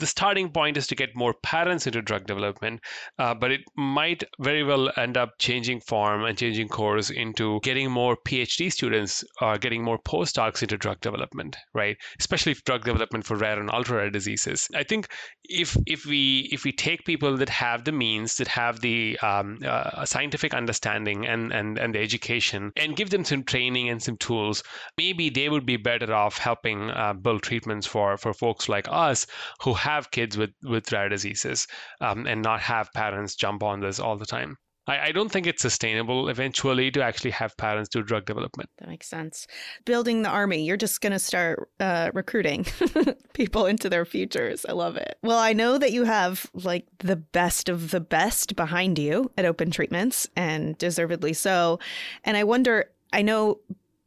the 0.00 0.06
starting 0.06 0.50
point 0.50 0.76
is 0.76 0.86
to 0.88 0.94
get 0.94 1.16
more 1.16 1.34
parents 1.42 1.86
into 1.86 2.02
drug 2.02 2.26
development, 2.26 2.80
uh, 3.18 3.34
but 3.34 3.50
it 3.50 3.62
might 3.76 4.22
very 4.40 4.62
well 4.62 4.90
end 4.96 5.16
up 5.16 5.30
changing 5.38 5.80
form 5.80 6.24
and 6.24 6.36
changing 6.36 6.68
course 6.68 7.10
into 7.10 7.60
getting 7.62 7.90
more 7.90 8.16
PhD 8.26 8.70
students 8.72 9.24
or 9.40 9.54
uh, 9.54 9.56
getting 9.56 9.82
more 9.82 9.98
postdocs 9.98 10.62
into 10.62 10.76
drug 10.76 11.00
development, 11.00 11.56
right? 11.74 11.96
Especially 12.18 12.54
drug 12.64 12.84
development 12.84 13.24
for 13.24 13.36
rare 13.36 13.58
and 13.58 13.70
ultra 13.70 13.96
rare 13.98 14.10
diseases. 14.10 14.68
I 14.74 14.82
think 14.82 15.08
if 15.44 15.76
if 15.86 16.06
we 16.06 16.48
if 16.52 16.64
we 16.64 16.72
take 16.72 17.04
people 17.04 17.36
that 17.36 17.48
have 17.48 17.84
the 17.84 17.92
means, 17.92 18.36
that 18.36 18.48
have 18.48 18.80
the 18.80 19.18
um, 19.20 19.58
uh, 19.64 20.04
scientific 20.04 20.54
understanding 20.54 21.26
and, 21.26 21.52
and 21.52 21.78
and 21.78 21.94
the 21.94 22.00
education, 22.00 22.72
and 22.76 22.96
give 22.96 23.10
them 23.10 23.24
some 23.24 23.44
training 23.44 23.88
and 23.88 24.02
some 24.02 24.16
tools, 24.16 24.62
maybe 24.96 25.30
they 25.30 25.48
would 25.48 25.66
be 25.66 25.76
better 25.76 26.12
off 26.12 26.38
helping 26.38 26.90
uh, 26.90 27.12
build 27.12 27.42
treatments 27.42 27.86
for 27.86 28.16
for 28.16 28.32
folks 28.32 28.53
like 28.68 28.86
us 28.90 29.26
who 29.62 29.74
have 29.74 30.10
kids 30.10 30.36
with 30.36 30.50
with 30.62 30.92
rare 30.92 31.08
diseases 31.08 31.66
um, 32.00 32.26
and 32.26 32.42
not 32.42 32.60
have 32.60 32.92
parents 32.92 33.34
jump 33.34 33.62
on 33.62 33.80
this 33.80 34.00
all 34.00 34.16
the 34.16 34.26
time. 34.26 34.56
I, 34.86 34.98
I, 35.06 35.12
don't 35.12 35.30
think 35.30 35.46
it's 35.46 35.62
sustainable 35.62 36.28
eventually 36.28 36.90
to 36.90 37.02
actually 37.02 37.30
have 37.32 37.56
parents 37.56 37.88
do 37.88 38.02
drug 38.02 38.26
development. 38.26 38.68
That 38.78 38.88
makes 38.88 39.08
sense. 39.08 39.46
Building 39.84 40.22
the 40.22 40.28
army, 40.28 40.64
you're 40.64 40.76
just 40.76 41.00
going 41.00 41.12
to 41.12 41.18
start 41.18 41.70
uh, 41.80 42.10
recruiting 42.12 42.66
people 43.32 43.66
into 43.66 43.88
their 43.88 44.04
futures. 44.04 44.66
I 44.68 44.72
love 44.72 44.96
it. 44.96 45.16
Well, 45.22 45.38
I 45.38 45.52
know 45.52 45.78
that 45.78 45.92
you 45.92 46.04
have 46.04 46.50
like 46.52 46.86
the 46.98 47.16
best 47.16 47.68
of 47.68 47.90
the 47.90 48.00
best 48.00 48.56
behind 48.56 48.98
you 48.98 49.30
at 49.38 49.44
Open 49.44 49.70
Treatments, 49.70 50.28
and 50.36 50.76
deservedly 50.76 51.32
so. 51.32 51.78
And 52.24 52.36
I 52.36 52.44
wonder, 52.44 52.90
I 53.12 53.22
know 53.22 53.60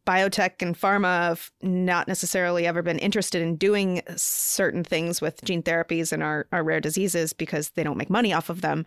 biotech 0.08 0.62
and 0.62 0.80
pharma 0.80 1.28
have 1.28 1.52
not 1.62 2.08
necessarily 2.08 2.66
ever 2.66 2.82
been 2.82 3.00
interested 3.00 3.42
in 3.42 3.58
doing 3.58 4.02
certain 4.16 4.84
things 4.84 5.22
with 5.22 5.44
gene 5.44 5.62
therapies 5.62 6.14
and 6.14 6.24
our, 6.24 6.48
our 6.52 6.64
rare 6.64 6.80
diseases 6.80 7.34
because 7.34 7.72
they 7.72 7.84
don't 7.84 7.98
make 7.98 8.10
money 8.10 8.32
off 8.32 8.50
of 8.50 8.62
them. 8.62 8.86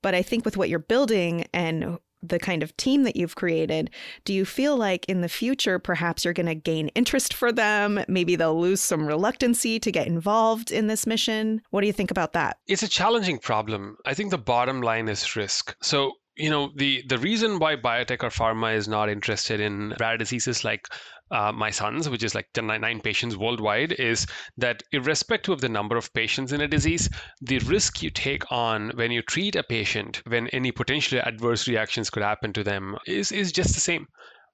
But 0.00 0.14
I 0.14 0.22
think 0.22 0.44
with 0.44 0.56
what 0.56 0.70
you're 0.70 0.78
building 0.78 1.46
and 1.52 1.98
the 2.22 2.38
kind 2.38 2.62
of 2.62 2.76
team 2.76 3.02
that 3.02 3.16
you've 3.16 3.34
created, 3.34 3.90
do 4.24 4.32
you 4.32 4.44
feel 4.44 4.76
like 4.76 5.04
in 5.06 5.20
the 5.20 5.28
future 5.28 5.78
perhaps 5.78 6.24
you're 6.24 6.32
going 6.32 6.46
to 6.46 6.54
gain 6.54 6.88
interest 6.88 7.34
for 7.34 7.52
them? 7.52 8.02
Maybe 8.08 8.36
they'll 8.36 8.58
lose 8.58 8.80
some 8.80 9.06
reluctancy 9.06 9.80
to 9.80 9.92
get 9.92 10.06
involved 10.06 10.70
in 10.70 10.86
this 10.86 11.06
mission? 11.06 11.60
What 11.70 11.80
do 11.80 11.88
you 11.88 11.92
think 11.92 12.10
about 12.10 12.32
that? 12.32 12.58
It's 12.66 12.82
a 12.82 12.88
challenging 12.88 13.38
problem. 13.38 13.96
I 14.06 14.14
think 14.14 14.30
the 14.30 14.38
bottom 14.38 14.80
line 14.80 15.08
is 15.08 15.36
risk. 15.36 15.76
So 15.82 16.12
you 16.42 16.50
know 16.50 16.72
the 16.74 17.04
the 17.06 17.18
reason 17.18 17.60
why 17.60 17.76
biotech 17.76 18.24
or 18.24 18.30
pharma 18.30 18.74
is 18.74 18.88
not 18.88 19.08
interested 19.08 19.60
in 19.60 19.94
rare 20.00 20.16
diseases 20.16 20.64
like 20.64 20.88
uh, 21.30 21.50
my 21.50 21.70
son's, 21.70 22.10
which 22.10 22.22
is 22.22 22.34
like 22.34 22.48
nine 22.56 23.00
patients 23.00 23.38
worldwide, 23.38 23.92
is 23.92 24.26
that 24.58 24.82
irrespective 24.92 25.54
of 25.54 25.60
the 25.62 25.68
number 25.68 25.96
of 25.96 26.12
patients 26.12 26.52
in 26.52 26.60
a 26.60 26.68
disease, 26.68 27.08
the 27.40 27.58
risk 27.60 28.02
you 28.02 28.10
take 28.10 28.50
on 28.52 28.90
when 28.96 29.10
you 29.10 29.22
treat 29.22 29.56
a 29.56 29.62
patient, 29.62 30.20
when 30.26 30.48
any 30.48 30.70
potentially 30.70 31.22
adverse 31.22 31.66
reactions 31.66 32.10
could 32.10 32.22
happen 32.22 32.52
to 32.52 32.64
them, 32.64 32.96
is 33.06 33.32
is 33.32 33.52
just 33.52 33.72
the 33.74 33.80
same 33.80 34.06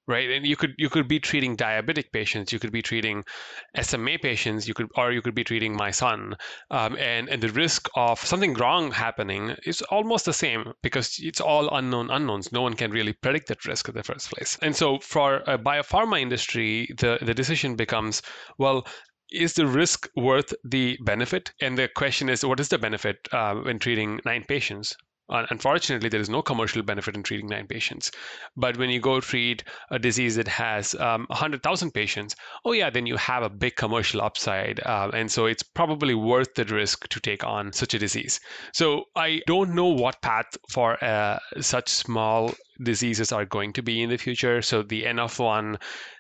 right? 0.08 0.30
And 0.30 0.46
you 0.46 0.56
could 0.56 0.74
you 0.78 0.88
could 0.88 1.06
be 1.06 1.20
treating 1.20 1.56
diabetic 1.56 2.10
patients, 2.12 2.52
you 2.52 2.58
could 2.58 2.72
be 2.72 2.82
treating 2.82 3.24
SMA 3.80 4.18
patients, 4.18 4.66
you 4.66 4.74
could 4.74 4.88
or 4.96 5.12
you 5.12 5.22
could 5.22 5.34
be 5.34 5.44
treating 5.44 5.76
my 5.76 5.90
son, 5.90 6.36
um, 6.70 6.96
and 6.96 7.28
and 7.28 7.42
the 7.42 7.50
risk 7.50 7.88
of 7.94 8.18
something 8.18 8.54
wrong 8.54 8.90
happening 8.90 9.54
is 9.64 9.82
almost 9.82 10.24
the 10.24 10.32
same 10.32 10.72
because 10.82 11.16
it's 11.20 11.40
all 11.40 11.68
unknown 11.76 12.10
unknowns. 12.10 12.50
No 12.50 12.62
one 12.62 12.74
can 12.74 12.90
really 12.90 13.12
predict 13.12 13.48
that 13.48 13.66
risk 13.66 13.88
in 13.88 13.94
the 13.94 14.02
first 14.02 14.30
place. 14.30 14.58
And 14.62 14.74
so 14.74 14.98
for 15.00 15.42
a 15.46 15.58
biopharma 15.58 16.20
industry, 16.20 16.88
the 16.98 17.18
the 17.20 17.34
decision 17.34 17.76
becomes 17.76 18.22
well 18.58 18.86
is 19.30 19.52
the 19.54 19.66
risk 19.66 20.08
worth 20.16 20.54
the 20.64 20.98
benefit? 21.04 21.52
And 21.60 21.76
the 21.76 21.88
question 21.88 22.30
is, 22.30 22.44
what 22.44 22.60
is 22.60 22.68
the 22.68 22.78
benefit 22.78 23.28
uh, 23.30 23.56
when 23.56 23.78
treating 23.78 24.20
nine 24.24 24.44
patients? 24.48 24.96
Uh, 25.30 25.46
unfortunately, 25.50 26.08
there 26.08 26.20
is 26.20 26.30
no 26.30 26.42
commercial 26.42 26.82
benefit 26.82 27.14
in 27.14 27.22
treating 27.22 27.48
nine 27.48 27.66
patients. 27.66 28.10
But 28.56 28.76
when 28.76 28.90
you 28.90 29.00
go 29.00 29.20
treat 29.20 29.64
a 29.90 29.98
disease 29.98 30.36
that 30.36 30.48
has 30.48 30.94
um, 30.94 31.26
100,000 31.28 31.90
patients, 31.92 32.34
oh, 32.64 32.72
yeah, 32.72 32.90
then 32.90 33.06
you 33.06 33.16
have 33.16 33.42
a 33.42 33.50
big 33.50 33.76
commercial 33.76 34.22
upside. 34.22 34.80
Uh, 34.80 35.10
and 35.12 35.30
so 35.30 35.46
it's 35.46 35.62
probably 35.62 36.14
worth 36.14 36.54
the 36.54 36.64
risk 36.64 37.08
to 37.08 37.20
take 37.20 37.44
on 37.44 37.72
such 37.72 37.94
a 37.94 37.98
disease. 37.98 38.40
So 38.72 39.04
I 39.16 39.42
don't 39.46 39.74
know 39.74 39.88
what 39.88 40.22
path 40.22 40.46
for 40.70 41.02
uh, 41.04 41.38
such 41.60 41.88
small 41.88 42.52
diseases 42.82 43.32
are 43.32 43.44
going 43.44 43.72
to 43.72 43.82
be 43.82 44.02
in 44.02 44.10
the 44.10 44.16
future. 44.16 44.62
So 44.62 44.82
the 44.82 45.06
N 45.06 45.18
of 45.18 45.38
one 45.38 45.78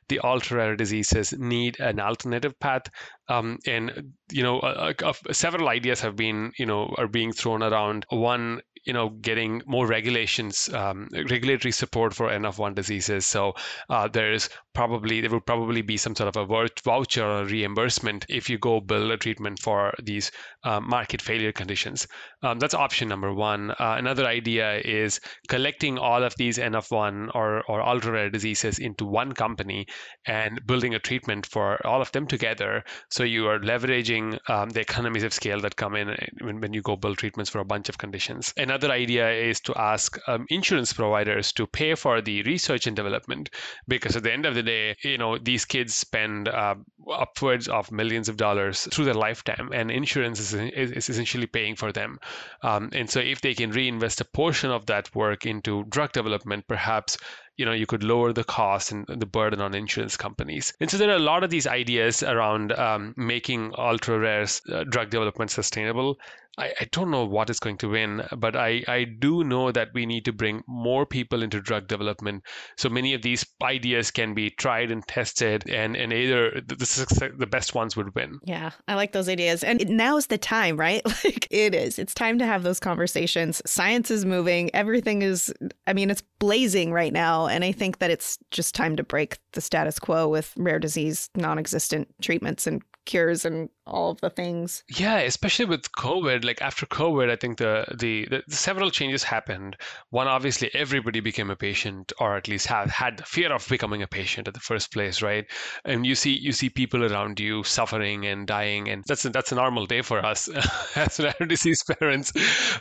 the 0.08 0.20
ultra 0.20 0.56
rare 0.56 0.76
diseases 0.76 1.34
need 1.38 1.78
an 1.80 2.00
alternative 2.00 2.58
path. 2.58 2.82
Um, 3.28 3.58
and 3.66 4.14
you 4.32 4.42
know, 4.42 4.92
several 5.32 5.68
ideas 5.68 6.00
have 6.00 6.16
been 6.16 6.52
you 6.58 6.66
know 6.66 6.94
are 6.96 7.08
being 7.08 7.32
thrown 7.32 7.62
around. 7.62 8.06
One 8.08 8.62
you 8.88 8.94
know 8.94 9.10
getting 9.10 9.60
more 9.66 9.86
regulations 9.86 10.68
um, 10.72 11.08
regulatory 11.30 11.70
support 11.70 12.14
for 12.14 12.30
N 12.30 12.46
of 12.46 12.58
one 12.58 12.74
diseases. 12.74 13.26
So 13.26 13.52
uh, 13.90 14.08
there's 14.08 14.48
probably 14.74 15.20
there 15.20 15.30
will 15.30 15.40
probably 15.40 15.82
be 15.82 15.96
some 15.96 16.16
sort 16.16 16.34
of 16.34 16.36
a 16.36 16.70
voucher 16.84 17.26
or 17.26 17.44
reimbursement 17.44 18.24
if 18.28 18.48
you 18.48 18.58
go 18.58 18.80
build 18.80 19.10
a 19.10 19.16
treatment 19.16 19.58
for 19.58 19.92
these 20.02 20.30
uh, 20.64 20.80
market 20.80 21.20
failure 21.20 21.52
conditions. 21.52 22.06
Um, 22.42 22.58
that's 22.58 22.74
option 22.74 23.08
number 23.08 23.34
one. 23.34 23.72
Uh, 23.72 23.96
another 23.98 24.24
idea 24.24 24.78
is 24.78 25.20
collecting 25.48 25.98
all 25.98 26.24
of 26.24 26.34
these 26.36 26.58
N 26.58 26.74
of 26.74 26.90
one 26.90 27.28
or, 27.34 27.62
or 27.68 27.82
ultra 27.82 28.12
rare 28.12 28.30
diseases 28.30 28.78
into 28.78 29.04
one 29.04 29.32
company 29.32 29.86
and 30.26 30.64
building 30.66 30.94
a 30.94 30.98
treatment 30.98 31.44
for 31.44 31.84
all 31.86 32.00
of 32.00 32.10
them 32.12 32.26
together. 32.26 32.84
So 33.10 33.24
you 33.24 33.48
are 33.48 33.58
leveraging 33.58 34.38
um, 34.48 34.70
the 34.70 34.80
economies 34.80 35.24
of 35.24 35.34
scale 35.34 35.60
that 35.60 35.76
come 35.76 35.94
in 35.94 36.14
when, 36.40 36.60
when 36.60 36.72
you 36.72 36.80
go 36.80 36.96
build 36.96 37.18
treatments 37.18 37.50
for 37.50 37.58
a 37.58 37.64
bunch 37.64 37.88
of 37.88 37.98
conditions. 37.98 38.54
And 38.56 38.70
another 38.78 38.94
idea 38.94 39.30
is 39.30 39.60
to 39.60 39.74
ask 39.74 40.18
um, 40.28 40.46
insurance 40.50 40.92
providers 40.92 41.52
to 41.52 41.66
pay 41.66 41.94
for 41.94 42.20
the 42.20 42.42
research 42.42 42.86
and 42.86 42.94
development. 42.94 43.50
Because 43.88 44.16
at 44.16 44.22
the 44.22 44.32
end 44.32 44.46
of 44.46 44.54
the 44.54 44.62
day 44.62 44.96
you 45.02 45.18
know 45.18 45.38
these 45.38 45.64
kids 45.64 45.94
spend 45.94 46.48
uh, 46.48 46.76
upwards 47.12 47.68
of 47.68 47.90
millions 47.90 48.28
of 48.28 48.36
dollars 48.36 48.86
through 48.92 49.04
their 49.04 49.14
lifetime 49.14 49.70
and 49.72 49.90
insurance 49.90 50.38
is, 50.38 50.54
is 50.54 51.08
essentially 51.08 51.46
paying 51.46 51.74
for 51.74 51.92
them. 51.92 52.18
Um, 52.62 52.90
and 52.92 53.10
so 53.10 53.20
if 53.20 53.40
they 53.40 53.54
can 53.54 53.70
reinvest 53.70 54.20
a 54.20 54.24
portion 54.24 54.70
of 54.70 54.86
that 54.86 55.14
work 55.14 55.44
into 55.46 55.84
drug 55.84 56.12
development 56.12 56.66
perhaps 56.68 57.18
you 57.58 57.66
know 57.66 57.72
you 57.72 57.86
could 57.86 58.02
lower 58.02 58.32
the 58.32 58.44
cost 58.44 58.92
and 58.92 59.04
the 59.06 59.26
burden 59.26 59.60
on 59.60 59.74
insurance 59.74 60.16
companies 60.16 60.72
and 60.80 60.90
so 60.90 60.96
there 60.96 61.10
are 61.10 61.16
a 61.16 61.30
lot 61.30 61.44
of 61.44 61.50
these 61.50 61.66
ideas 61.66 62.22
around 62.22 62.72
um, 62.72 63.12
making 63.16 63.72
ultra 63.76 64.18
rare 64.18 64.46
uh, 64.72 64.84
drug 64.84 65.10
development 65.10 65.50
sustainable 65.50 66.16
I, 66.58 66.72
I 66.80 66.84
don't 66.90 67.10
know 67.10 67.24
what 67.24 67.50
is 67.50 67.60
going 67.60 67.78
to 67.78 67.88
win, 67.88 68.22
but 68.36 68.56
I, 68.56 68.82
I 68.88 69.04
do 69.04 69.44
know 69.44 69.70
that 69.72 69.90
we 69.94 70.06
need 70.06 70.24
to 70.24 70.32
bring 70.32 70.62
more 70.66 71.06
people 71.06 71.42
into 71.42 71.60
drug 71.60 71.86
development. 71.86 72.42
So 72.76 72.88
many 72.88 73.14
of 73.14 73.22
these 73.22 73.46
ideas 73.62 74.10
can 74.10 74.34
be 74.34 74.50
tried 74.50 74.90
and 74.90 75.06
tested, 75.06 75.68
and, 75.70 75.96
and 75.96 76.12
either 76.12 76.60
the, 76.66 76.74
the, 76.74 77.32
the 77.38 77.46
best 77.46 77.74
ones 77.74 77.96
would 77.96 78.14
win. 78.14 78.40
Yeah, 78.44 78.72
I 78.88 78.96
like 78.96 79.12
those 79.12 79.28
ideas. 79.28 79.62
And 79.62 79.88
now 79.88 80.16
is 80.16 80.26
the 80.26 80.38
time, 80.38 80.76
right? 80.76 81.02
Like 81.24 81.48
it 81.50 81.74
is. 81.74 81.98
It's 81.98 82.14
time 82.14 82.38
to 82.38 82.46
have 82.46 82.62
those 82.62 82.78
conversations. 82.78 83.60
Science 83.66 84.08
is 84.10 84.24
moving. 84.24 84.72
Everything 84.72 85.22
is, 85.22 85.52
I 85.86 85.92
mean, 85.92 86.10
it's 86.10 86.22
blazing 86.38 86.92
right 86.92 87.12
now. 87.12 87.47
And 87.48 87.64
I 87.64 87.72
think 87.72 87.98
that 87.98 88.10
it's 88.10 88.38
just 88.50 88.74
time 88.74 88.96
to 88.96 89.02
break 89.02 89.38
the 89.52 89.60
status 89.60 89.98
quo 89.98 90.28
with 90.28 90.52
rare 90.56 90.78
disease, 90.78 91.30
non 91.34 91.58
existent 91.58 92.08
treatments 92.20 92.66
and 92.66 92.82
cures 93.08 93.44
and 93.44 93.70
all 93.86 94.10
of 94.10 94.20
the 94.20 94.30
things. 94.30 94.84
Yeah, 94.88 95.18
especially 95.18 95.64
with 95.64 95.90
COVID. 95.92 96.44
Like 96.44 96.62
after 96.62 96.86
COVID, 96.86 97.30
I 97.30 97.36
think 97.36 97.58
the, 97.58 97.86
the, 97.98 98.28
the 98.28 98.54
several 98.54 98.90
changes 98.90 99.24
happened. 99.24 99.76
One, 100.10 100.28
obviously, 100.28 100.70
everybody 100.74 101.20
became 101.20 101.50
a 101.50 101.56
patient, 101.56 102.12
or 102.20 102.36
at 102.36 102.46
least 102.46 102.66
have 102.66 102.90
had 102.90 103.16
the 103.16 103.24
fear 103.24 103.52
of 103.52 103.66
becoming 103.68 104.02
a 104.02 104.06
patient 104.06 104.46
at 104.46 104.54
the 104.54 104.60
first 104.60 104.92
place, 104.92 105.22
right? 105.22 105.46
And 105.84 106.06
you 106.06 106.14
see 106.14 106.38
you 106.38 106.52
see 106.52 106.68
people 106.68 107.02
around 107.02 107.40
you 107.40 107.64
suffering 107.64 108.26
and 108.26 108.46
dying, 108.46 108.88
and 108.88 109.04
that's 109.08 109.24
a, 109.24 109.30
that's 109.30 109.52
a 109.52 109.56
normal 109.56 109.86
day 109.86 110.02
for 110.02 110.24
us 110.24 110.48
as 110.96 111.18
rare 111.18 111.46
disease 111.48 111.82
parents. 111.82 112.32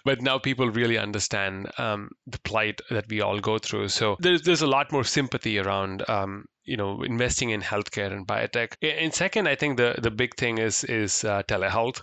But 0.03 0.21
now 0.21 0.37
people 0.37 0.69
really 0.69 0.97
understand 0.97 1.71
um, 1.77 2.09
the 2.27 2.39
plight 2.39 2.81
that 2.89 3.07
we 3.09 3.21
all 3.21 3.39
go 3.39 3.57
through. 3.57 3.87
So 3.87 4.17
there's 4.19 4.41
there's 4.41 4.61
a 4.61 4.67
lot 4.67 4.91
more 4.91 5.05
sympathy 5.05 5.57
around 5.57 6.07
um, 6.09 6.45
you 6.67 6.77
know 6.77 7.01
investing 7.01 7.49
in 7.49 7.61
healthcare 7.61 8.11
and 8.11 8.27
biotech. 8.27 8.73
And 8.81 9.13
second, 9.13 9.47
I 9.47 9.55
think 9.55 9.77
the 9.77 9.95
the 10.01 10.11
big 10.11 10.35
thing 10.35 10.59
is 10.59 10.83
is 10.83 11.23
uh, 11.23 11.43
telehealth. 11.43 12.01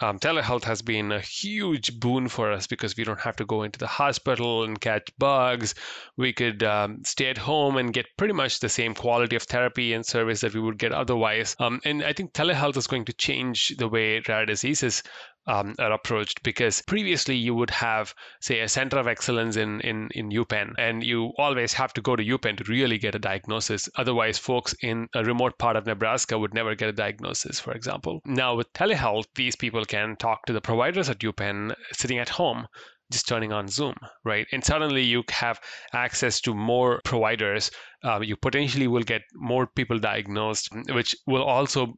Um, 0.00 0.18
telehealth 0.18 0.64
has 0.64 0.82
been 0.82 1.12
a 1.12 1.20
huge 1.20 2.00
boon 2.00 2.28
for 2.28 2.50
us 2.50 2.66
because 2.66 2.96
we 2.96 3.04
don't 3.04 3.20
have 3.20 3.36
to 3.36 3.44
go 3.44 3.62
into 3.62 3.78
the 3.78 3.86
hospital 3.86 4.64
and 4.64 4.80
catch 4.80 5.08
bugs. 5.16 5.76
We 6.16 6.32
could 6.32 6.64
um, 6.64 7.04
stay 7.04 7.28
at 7.30 7.38
home 7.38 7.76
and 7.76 7.92
get 7.92 8.06
pretty 8.16 8.34
much 8.34 8.58
the 8.58 8.68
same 8.68 8.94
quality 8.94 9.36
of 9.36 9.44
therapy 9.44 9.92
and 9.92 10.04
service 10.04 10.40
that 10.40 10.54
we 10.54 10.60
would 10.60 10.78
get 10.78 10.92
otherwise. 10.92 11.54
Um, 11.60 11.80
and 11.84 12.02
I 12.02 12.14
think 12.14 12.32
telehealth 12.32 12.76
is 12.76 12.88
going 12.88 13.04
to 13.04 13.12
change 13.12 13.68
the 13.78 13.86
way 13.86 14.20
rare 14.26 14.44
diseases 14.44 15.04
um, 15.46 15.74
are 15.78 15.92
approached 15.92 16.42
because 16.42 16.82
previously 16.82 17.36
you 17.36 17.54
would 17.54 17.70
have 17.70 18.14
say 18.40 18.60
a 18.60 18.68
center 18.68 18.98
of 18.98 19.06
excellence 19.06 19.56
in, 19.56 19.80
in 19.80 20.08
in 20.12 20.30
UPenn 20.30 20.74
and 20.78 21.02
you 21.02 21.32
always 21.38 21.72
have 21.72 21.92
to 21.94 22.00
go 22.00 22.16
to 22.16 22.24
UPenn 22.24 22.56
to 22.58 22.64
really 22.64 22.98
get 22.98 23.14
a 23.14 23.18
diagnosis 23.18 23.88
otherwise 23.96 24.38
folks 24.38 24.74
in 24.82 25.08
a 25.14 25.24
remote 25.24 25.58
part 25.58 25.76
of 25.76 25.86
Nebraska 25.86 26.38
would 26.38 26.54
never 26.54 26.74
get 26.74 26.88
a 26.88 26.92
diagnosis 26.92 27.58
for 27.58 27.72
example 27.72 28.20
now 28.24 28.54
with 28.54 28.72
telehealth 28.72 29.26
these 29.34 29.56
people 29.56 29.84
can 29.84 30.16
talk 30.16 30.44
to 30.46 30.52
the 30.52 30.60
providers 30.60 31.08
at 31.08 31.18
UPenn 31.18 31.74
sitting 31.92 32.18
at 32.18 32.28
home 32.28 32.66
just 33.12 33.28
turning 33.28 33.52
on 33.52 33.68
Zoom, 33.68 33.94
right? 34.24 34.46
And 34.52 34.64
suddenly 34.64 35.02
you 35.02 35.22
have 35.30 35.60
access 35.92 36.40
to 36.40 36.54
more 36.54 37.00
providers. 37.04 37.70
Uh, 38.04 38.20
you 38.20 38.36
potentially 38.36 38.88
will 38.88 39.02
get 39.02 39.22
more 39.34 39.66
people 39.66 39.98
diagnosed, 39.98 40.68
which 40.90 41.14
will 41.26 41.42
also 41.42 41.94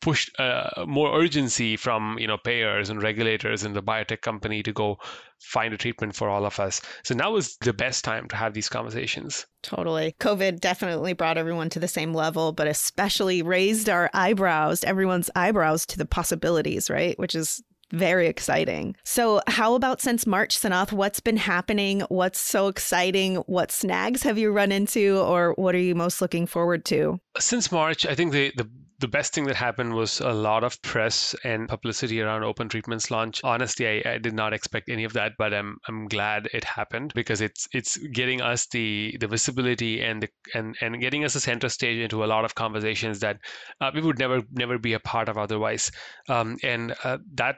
push 0.00 0.28
uh, 0.38 0.84
more 0.86 1.18
urgency 1.18 1.76
from 1.76 2.18
you 2.18 2.26
know 2.26 2.36
payers 2.36 2.90
and 2.90 3.02
regulators 3.02 3.62
and 3.62 3.74
the 3.74 3.82
biotech 3.82 4.20
company 4.20 4.62
to 4.62 4.72
go 4.72 4.98
find 5.40 5.72
a 5.72 5.76
treatment 5.76 6.14
for 6.14 6.28
all 6.28 6.44
of 6.44 6.58
us. 6.60 6.80
So 7.04 7.14
now 7.14 7.36
is 7.36 7.56
the 7.58 7.72
best 7.72 8.04
time 8.04 8.28
to 8.28 8.36
have 8.36 8.54
these 8.54 8.68
conversations. 8.68 9.46
Totally. 9.62 10.14
COVID 10.20 10.60
definitely 10.60 11.12
brought 11.12 11.38
everyone 11.38 11.70
to 11.70 11.80
the 11.80 11.88
same 11.88 12.14
level, 12.14 12.52
but 12.52 12.66
especially 12.66 13.42
raised 13.42 13.88
our 13.88 14.10
eyebrows, 14.14 14.84
everyone's 14.84 15.30
eyebrows 15.34 15.86
to 15.86 15.98
the 15.98 16.06
possibilities, 16.06 16.88
right? 16.88 17.18
Which 17.18 17.34
is 17.34 17.62
very 17.92 18.26
exciting. 18.26 18.96
So, 19.04 19.40
how 19.46 19.74
about 19.74 20.00
since 20.00 20.26
March, 20.26 20.58
Sanath? 20.58 20.92
What's 20.92 21.20
been 21.20 21.36
happening? 21.36 22.00
What's 22.08 22.40
so 22.40 22.68
exciting? 22.68 23.36
What 23.46 23.70
snags 23.70 24.22
have 24.22 24.38
you 24.38 24.50
run 24.50 24.72
into, 24.72 25.18
or 25.18 25.52
what 25.54 25.74
are 25.74 25.78
you 25.78 25.94
most 25.94 26.20
looking 26.20 26.46
forward 26.46 26.84
to? 26.86 27.18
Since 27.38 27.70
March, 27.70 28.06
I 28.06 28.14
think 28.14 28.32
the, 28.32 28.52
the 28.56 28.68
the 28.98 29.08
best 29.08 29.34
thing 29.34 29.44
that 29.44 29.56
happened 29.56 29.94
was 29.94 30.20
a 30.20 30.32
lot 30.32 30.64
of 30.64 30.80
press 30.82 31.34
and 31.44 31.68
publicity 31.68 32.20
around 32.20 32.44
Open 32.44 32.68
Treatment's 32.68 33.10
launch. 33.10 33.40
Honestly, 33.44 33.86
I, 33.86 34.14
I, 34.14 34.18
did 34.18 34.32
not 34.32 34.54
expect 34.54 34.88
any 34.88 35.04
of 35.04 35.12
that, 35.14 35.32
but 35.36 35.52
I'm 35.52 35.76
I'm 35.86 36.08
glad 36.08 36.48
it 36.52 36.64
happened 36.64 37.12
because 37.14 37.40
it's 37.40 37.68
it's 37.72 37.96
getting 37.98 38.40
us 38.40 38.66
the 38.68 39.16
the 39.20 39.28
visibility 39.28 40.00
and 40.02 40.22
the 40.22 40.28
and 40.54 40.76
and 40.80 41.00
getting 41.00 41.24
us 41.24 41.34
a 41.34 41.40
center 41.40 41.68
stage 41.68 41.98
into 41.98 42.24
a 42.24 42.26
lot 42.26 42.44
of 42.44 42.54
conversations 42.54 43.20
that 43.20 43.38
uh, 43.80 43.90
we 43.94 44.00
would 44.00 44.18
never 44.18 44.42
never 44.50 44.78
be 44.78 44.94
a 44.94 45.00
part 45.00 45.28
of 45.28 45.36
otherwise. 45.36 45.90
Um, 46.28 46.56
and 46.62 46.94
uh, 47.04 47.18
that 47.34 47.56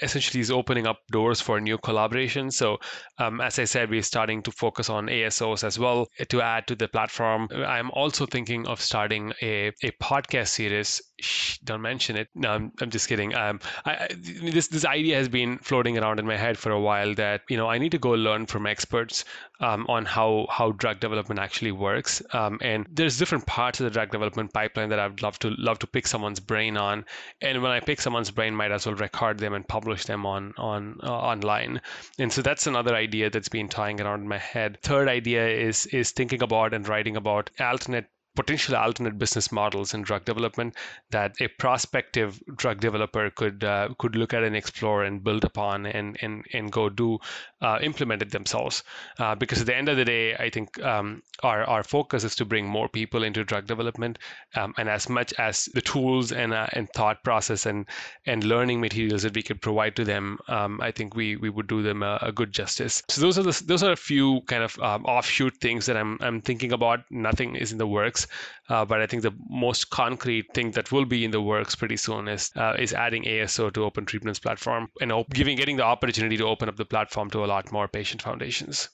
essentially 0.00 0.40
is 0.40 0.50
opening 0.50 0.86
up 0.86 0.98
doors 1.10 1.40
for 1.40 1.60
new 1.60 1.78
collaborations. 1.78 2.54
So, 2.54 2.78
um, 3.18 3.40
as 3.40 3.58
I 3.58 3.64
said, 3.64 3.90
we're 3.90 4.02
starting 4.02 4.42
to 4.42 4.50
focus 4.50 4.88
on 4.90 5.06
ASOs 5.06 5.64
as 5.64 5.78
well 5.78 6.08
to 6.28 6.42
add 6.42 6.66
to 6.68 6.74
the 6.74 6.88
platform. 6.88 7.48
I'm 7.52 7.90
also 7.90 8.26
thinking 8.26 8.66
of 8.66 8.80
starting 8.80 9.32
a, 9.42 9.68
a 9.82 9.90
podcast 10.02 10.48
series. 10.48 11.00
Shh, 11.20 11.58
don't 11.58 11.82
mention 11.82 12.16
it. 12.16 12.28
No, 12.34 12.50
I'm, 12.50 12.72
I'm 12.80 12.90
just 12.90 13.08
kidding. 13.08 13.34
Um, 13.34 13.60
I, 13.84 14.08
this 14.10 14.68
this 14.68 14.84
idea 14.84 15.16
has 15.16 15.28
been 15.28 15.58
floating 15.58 15.98
around 15.98 16.18
in 16.18 16.26
my 16.26 16.36
head 16.36 16.58
for 16.58 16.70
a 16.72 16.80
while 16.80 17.14
that 17.14 17.42
you 17.48 17.56
know 17.56 17.68
I 17.68 17.78
need 17.78 17.92
to 17.92 17.98
go 17.98 18.10
learn 18.10 18.46
from 18.46 18.66
experts 18.66 19.24
um, 19.60 19.86
on 19.88 20.04
how 20.04 20.46
how 20.50 20.72
drug 20.72 21.00
development 21.00 21.40
actually 21.40 21.72
works. 21.72 22.22
Um, 22.32 22.58
and 22.60 22.86
there's 22.90 23.18
different 23.18 23.46
parts 23.46 23.80
of 23.80 23.84
the 23.84 23.90
drug 23.90 24.10
development 24.10 24.52
pipeline 24.52 24.88
that 24.90 24.98
I'd 24.98 25.22
love 25.22 25.38
to 25.40 25.50
love 25.58 25.78
to 25.80 25.86
pick 25.86 26.06
someone's 26.06 26.40
brain 26.40 26.76
on. 26.76 27.04
And 27.40 27.62
when 27.62 27.72
I 27.72 27.80
pick 27.80 28.00
someone's 28.00 28.30
brain, 28.30 28.54
might 28.54 28.72
as 28.72 28.86
well 28.86 28.96
record 28.96 29.38
them 29.38 29.54
and 29.54 29.66
publish 29.72 30.04
them 30.04 30.26
on 30.26 30.52
on 30.58 31.00
uh, 31.02 31.10
online. 31.10 31.80
And 32.18 32.30
so 32.30 32.42
that's 32.42 32.66
another 32.66 32.94
idea 32.94 33.30
that's 33.30 33.48
been 33.48 33.68
tying 33.68 34.02
around 34.02 34.28
my 34.28 34.36
head. 34.36 34.78
Third 34.82 35.08
idea 35.08 35.48
is 35.48 35.86
is 35.86 36.10
thinking 36.10 36.42
about 36.42 36.74
and 36.74 36.86
writing 36.86 37.16
about 37.16 37.48
alternate 37.58 38.11
potential 38.34 38.76
alternate 38.76 39.18
business 39.18 39.52
models 39.52 39.92
in 39.92 40.02
drug 40.02 40.24
development 40.24 40.74
that 41.10 41.34
a 41.40 41.48
prospective 41.48 42.42
drug 42.56 42.80
developer 42.80 43.30
could 43.30 43.62
uh, 43.62 43.88
could 43.98 44.16
look 44.16 44.32
at 44.32 44.42
and 44.42 44.56
explore 44.56 45.04
and 45.04 45.22
build 45.22 45.44
upon 45.44 45.86
and 45.86 46.16
and, 46.22 46.44
and 46.52 46.72
go 46.72 46.88
do 46.88 47.18
uh, 47.60 47.78
implement 47.82 48.22
it 48.22 48.30
themselves. 48.30 48.82
Uh, 49.18 49.34
because 49.34 49.60
at 49.60 49.66
the 49.66 49.76
end 49.76 49.88
of 49.88 49.96
the 49.96 50.04
day 50.04 50.34
I 50.34 50.48
think 50.48 50.82
um, 50.82 51.22
our 51.42 51.64
our 51.64 51.82
focus 51.82 52.24
is 52.24 52.34
to 52.36 52.44
bring 52.44 52.66
more 52.66 52.88
people 52.88 53.22
into 53.22 53.44
drug 53.44 53.66
development 53.66 54.18
um, 54.54 54.72
and 54.78 54.88
as 54.88 55.08
much 55.08 55.34
as 55.38 55.66
the 55.74 55.82
tools 55.82 56.32
and 56.32 56.54
uh, 56.54 56.66
and 56.72 56.88
thought 56.90 57.22
process 57.24 57.66
and 57.66 57.86
and 58.26 58.44
learning 58.44 58.80
materials 58.80 59.22
that 59.22 59.34
we 59.34 59.42
could 59.42 59.60
provide 59.60 59.94
to 59.96 60.04
them 60.04 60.38
um, 60.48 60.80
I 60.80 60.90
think 60.90 61.14
we 61.14 61.36
we 61.36 61.50
would 61.50 61.66
do 61.66 61.82
them 61.82 62.02
a, 62.02 62.18
a, 62.22 62.32
good 62.32 62.52
justice. 62.52 63.02
So 63.08 63.20
those 63.20 63.38
are 63.38 63.42
the, 63.42 63.62
those 63.66 63.82
are 63.82 63.92
a 63.92 63.96
few 63.96 64.40
kind 64.46 64.62
of 64.62 64.78
um, 64.78 65.04
offshoot 65.04 65.58
things 65.58 65.84
that 65.86 65.96
I'm 65.96 66.16
I'm 66.20 66.40
thinking 66.40 66.72
about. 66.72 67.00
Nothing 67.10 67.56
is 67.56 67.72
in 67.72 67.78
the 67.78 67.86
works 67.86 68.21
uh, 68.68 68.84
but 68.84 69.00
I 69.00 69.06
think 69.06 69.22
the 69.22 69.34
most 69.48 69.90
concrete 69.90 70.52
thing 70.54 70.72
that 70.72 70.92
will 70.92 71.04
be 71.04 71.24
in 71.24 71.30
the 71.30 71.40
works 71.40 71.74
pretty 71.74 71.96
soon 71.96 72.28
is 72.28 72.50
uh, 72.56 72.74
is 72.78 72.92
adding 72.92 73.24
ASO 73.24 73.72
to 73.72 73.84
Open 73.84 74.04
Treatments 74.04 74.38
platform 74.38 74.88
and 75.00 75.12
op- 75.12 75.30
giving 75.30 75.56
getting 75.56 75.76
the 75.76 75.84
opportunity 75.84 76.36
to 76.36 76.44
open 76.44 76.68
up 76.68 76.76
the 76.76 76.84
platform 76.84 77.30
to 77.30 77.44
a 77.44 77.46
lot 77.46 77.72
more 77.72 77.88
patient 77.88 78.22
foundations. 78.22 78.88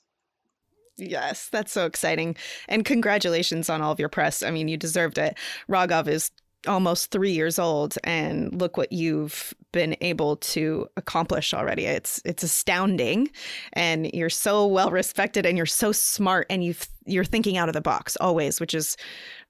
Yes, 0.97 1.49
that's 1.51 1.73
so 1.73 1.87
exciting. 1.87 2.37
And 2.69 2.85
congratulations 2.85 3.71
on 3.71 3.83
all 3.83 3.93
of 3.93 4.01
your 4.01 4.09
press. 4.09 4.43
I 4.43 4.51
mean, 4.51 4.67
you 4.67 4.77
deserved 4.77 5.17
it. 5.17 5.39
Raghav 5.69 6.09
is 6.09 6.33
almost 6.67 7.11
three 7.11 7.31
years 7.31 7.59
old 7.59 7.97
and 8.03 8.61
look 8.61 8.77
what 8.77 8.91
you've 8.91 9.55
been 9.71 9.97
able 10.01 10.37
to 10.37 10.89
accomplish 10.97 11.55
already 11.55 11.85
it's 11.85 12.21
it's 12.25 12.43
astounding 12.43 13.31
and 13.75 14.13
you're 14.13 14.29
so 14.29 14.67
well 14.67 14.91
respected 14.91 15.47
and 15.47 15.57
you're 15.57 15.67
so 15.67 15.93
smart 15.93 16.47
and 16.51 16.65
you 16.65 16.75
you're 17.09 17.25
thinking 17.25 17.57
out 17.57 17.69
of 17.69 17.73
the 17.73 17.81
box 17.81 18.17
always 18.21 18.61
which 18.61 18.75
is 18.75 18.97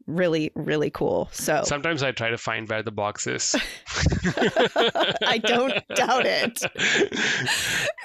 really 0.08 0.50
really 0.54 0.90
cool. 0.90 1.28
So 1.32 1.62
sometimes 1.64 2.02
i 2.02 2.10
try 2.12 2.30
to 2.30 2.38
find 2.38 2.68
where 2.68 2.82
the 2.82 2.90
box 2.90 3.26
is. 3.26 3.54
I 5.26 5.38
don't 5.44 5.74
doubt 5.94 6.24
it. 6.24 6.62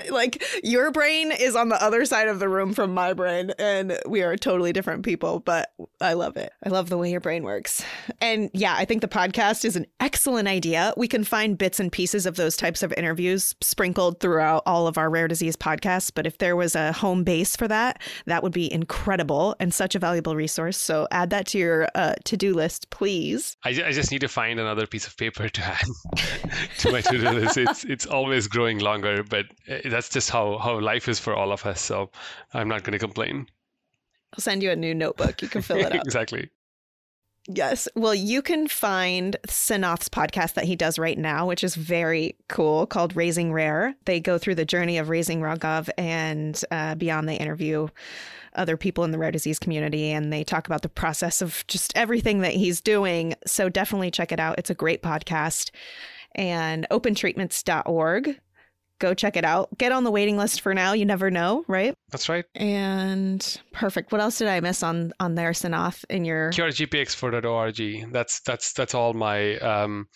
Like 0.09 0.43
your 0.63 0.91
brain 0.91 1.31
is 1.31 1.55
on 1.55 1.69
the 1.69 1.81
other 1.81 2.03
side 2.05 2.27
of 2.27 2.39
the 2.39 2.49
room 2.49 2.73
from 2.73 2.93
my 2.93 3.13
brain 3.13 3.51
and 3.57 3.97
we 4.07 4.21
are 4.21 4.35
totally 4.35 4.73
different 4.73 5.03
people 5.03 5.39
but 5.39 5.71
i 6.01 6.13
love 6.13 6.35
it. 6.35 6.51
I 6.63 6.69
love 6.69 6.89
the 6.89 6.97
way 6.97 7.09
your 7.09 7.21
brain 7.21 7.43
works. 7.43 7.83
And 8.19 8.49
yeah 8.53 8.75
i 8.77 8.85
think 8.85 9.01
the 9.01 9.07
podcast 9.07 9.63
is 9.63 9.75
an 9.75 9.85
excellent 9.99 10.47
idea. 10.47 10.93
We 10.97 11.07
can 11.07 11.23
find 11.23 11.57
bits 11.57 11.79
and 11.79 11.91
pieces 11.91 12.25
of 12.25 12.35
those 12.35 12.57
types 12.57 12.83
of 12.83 12.93
interviews 12.93 13.55
sprinkled 13.61 14.19
throughout 14.19 14.63
all 14.65 14.87
of 14.87 14.97
our 14.97 15.09
rare 15.09 15.27
disease 15.29 15.55
podcasts 15.55 16.11
but 16.13 16.27
if 16.27 16.39
there 16.39 16.55
was 16.55 16.75
a 16.75 16.91
home 16.91 17.23
base 17.23 17.55
for 17.55 17.67
that 17.67 18.01
that 18.25 18.43
would 18.43 18.51
be 18.51 18.71
incredible 18.71 19.42
and 19.59 19.73
such 19.73 19.95
a 19.95 19.99
valuable 19.99 20.35
resource 20.35 20.77
so 20.77 21.07
add 21.11 21.29
that 21.29 21.45
to 21.47 21.57
your 21.57 21.87
uh, 21.95 22.13
to-do 22.23 22.53
list, 22.53 22.89
please. 22.89 23.55
I, 23.63 23.69
I 23.69 23.91
just 23.91 24.11
need 24.11 24.21
to 24.21 24.27
find 24.27 24.59
another 24.59 24.85
piece 24.87 25.07
of 25.07 25.15
paper 25.17 25.49
to 25.49 25.61
add 25.63 25.87
to 26.79 26.91
my 26.91 27.01
to-do 27.01 27.29
list. 27.29 27.57
It's 27.57 27.83
it's 27.83 28.05
always 28.05 28.47
growing 28.47 28.79
longer, 28.79 29.23
but 29.23 29.45
uh, 29.69 29.89
that's 29.89 30.09
just 30.09 30.29
how 30.29 30.57
how 30.57 30.79
life 30.79 31.07
is 31.07 31.19
for 31.19 31.33
all 31.33 31.51
of 31.51 31.65
us. 31.65 31.81
So 31.81 32.09
I'm 32.53 32.67
not 32.67 32.83
going 32.83 32.93
to 32.93 32.99
complain. 32.99 33.47
I'll 34.33 34.41
send 34.41 34.63
you 34.63 34.71
a 34.71 34.75
new 34.75 34.95
notebook. 34.95 35.41
You 35.41 35.47
can 35.47 35.61
fill 35.61 35.77
it 35.77 35.93
up. 35.95 36.05
exactly. 36.05 36.49
Yes. 37.47 37.89
Well, 37.93 38.15
you 38.15 38.41
can 38.41 38.69
find 38.69 39.35
Sanath's 39.47 40.07
podcast 40.07 40.53
that 40.53 40.63
he 40.63 40.77
does 40.77 40.97
right 40.97 41.17
now, 41.17 41.45
which 41.45 41.61
is 41.61 41.75
very 41.75 42.37
cool, 42.47 42.85
called 42.85 43.17
Raising 43.17 43.51
Rare. 43.51 43.95
They 44.05 44.21
go 44.21 44.37
through 44.37 44.55
the 44.55 44.63
journey 44.63 44.97
of 44.97 45.09
raising 45.09 45.41
Raghav 45.41 45.89
and 45.97 46.59
uh, 46.71 46.95
beyond 46.95 47.27
They 47.27 47.35
interview 47.35 47.89
other 48.55 48.77
people 48.77 49.03
in 49.03 49.11
the 49.11 49.17
rare 49.17 49.31
disease 49.31 49.59
community 49.59 50.11
and 50.11 50.31
they 50.31 50.43
talk 50.43 50.67
about 50.67 50.83
the 50.83 50.89
process 50.89 51.41
of 51.41 51.65
just 51.67 51.91
everything 51.97 52.39
that 52.41 52.53
he's 52.53 52.79
doing. 52.79 53.33
So 53.45 53.67
definitely 53.67 54.11
check 54.11 54.31
it 54.31 54.39
out. 54.39 54.57
It's 54.57 54.69
a 54.69 54.75
great 54.75 55.01
podcast. 55.01 55.71
And 56.35 56.87
opentreatments.org. 56.91 58.39
Go 58.99 59.13
check 59.13 59.35
it 59.35 59.43
out. 59.45 59.77
Get 59.77 59.91
on 59.91 60.03
the 60.03 60.11
waiting 60.11 60.37
list 60.37 60.61
for 60.61 60.73
now. 60.73 60.93
You 60.93 61.05
never 61.05 61.29
know, 61.29 61.65
right? 61.67 61.95
That's 62.11 62.29
right. 62.29 62.45
And 62.55 63.61
perfect. 63.73 64.11
What 64.11 64.21
else 64.21 64.37
did 64.37 64.47
I 64.47 64.59
miss 64.59 64.83
on 64.83 65.11
on 65.19 65.35
there, 65.35 65.51
Sanath, 65.51 66.05
in 66.09 66.25
your 66.25 66.51
CureGPX4.org? 66.51 68.11
That's 68.11 68.39
that's 68.41 68.73
that's 68.73 68.93
all 68.93 69.13
my 69.13 69.57
um, 69.57 70.07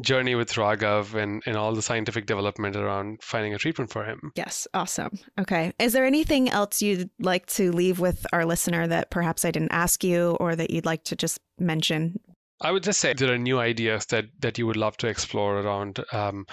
journey 0.00 0.34
with 0.34 0.52
Raghav 0.54 1.14
and, 1.14 1.42
and 1.46 1.56
all 1.56 1.74
the 1.74 1.82
scientific 1.82 2.26
development 2.26 2.76
around 2.76 3.22
finding 3.22 3.54
a 3.54 3.58
treatment 3.58 3.90
for 3.90 4.04
him. 4.04 4.32
Yes, 4.34 4.66
awesome. 4.74 5.18
Okay. 5.38 5.72
Is 5.78 5.92
there 5.92 6.06
anything 6.06 6.48
else 6.48 6.80
you'd 6.80 7.10
like 7.18 7.46
to 7.46 7.72
leave 7.72 8.00
with 8.00 8.26
our 8.32 8.44
listener 8.44 8.86
that 8.86 9.10
perhaps 9.10 9.44
I 9.44 9.50
didn't 9.50 9.72
ask 9.72 10.02
you 10.02 10.36
or 10.40 10.56
that 10.56 10.70
you'd 10.70 10.86
like 10.86 11.04
to 11.04 11.16
just 11.16 11.40
mention? 11.58 12.18
I 12.60 12.70
would 12.70 12.84
just 12.84 13.00
say 13.00 13.12
there 13.12 13.32
are 13.32 13.38
new 13.38 13.58
ideas 13.58 14.06
that, 14.06 14.26
that 14.40 14.56
you 14.56 14.66
would 14.66 14.76
love 14.76 14.96
to 14.98 15.08
explore 15.08 15.58
around 15.58 16.02
um, 16.12 16.46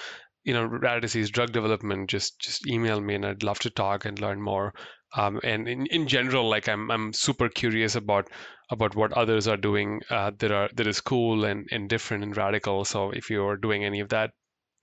you 0.50 0.56
know 0.56 0.66
rare 0.66 1.00
disease 1.00 1.30
drug 1.30 1.52
development 1.52 2.10
just 2.10 2.40
just 2.40 2.68
email 2.68 3.00
me 3.00 3.14
and 3.14 3.26
i'd 3.26 3.44
love 3.44 3.60
to 3.60 3.70
talk 3.70 4.06
and 4.06 4.20
learn 4.20 4.42
more. 4.42 4.74
Um, 5.16 5.40
and 5.44 5.68
in, 5.68 5.86
in 5.88 6.08
general 6.08 6.50
like 6.50 6.68
i'm 6.68 6.90
i'm 6.90 7.14
super 7.14 7.50
curious 7.50 7.96
about 7.96 8.28
about 8.72 8.96
what 8.96 9.14
others 9.14 9.48
are 9.48 9.58
doing 9.58 10.02
uh, 10.10 10.32
that 10.40 10.52
are 10.52 10.70
that 10.76 10.88
is 10.88 11.02
cool 11.02 11.46
and, 11.46 11.68
and 11.72 11.90
different 11.90 12.24
and 12.24 12.36
radical. 12.38 12.86
So 12.86 13.12
if 13.12 13.30
you're 13.30 13.58
doing 13.58 13.84
any 13.84 14.00
of 14.00 14.10
that 14.10 14.32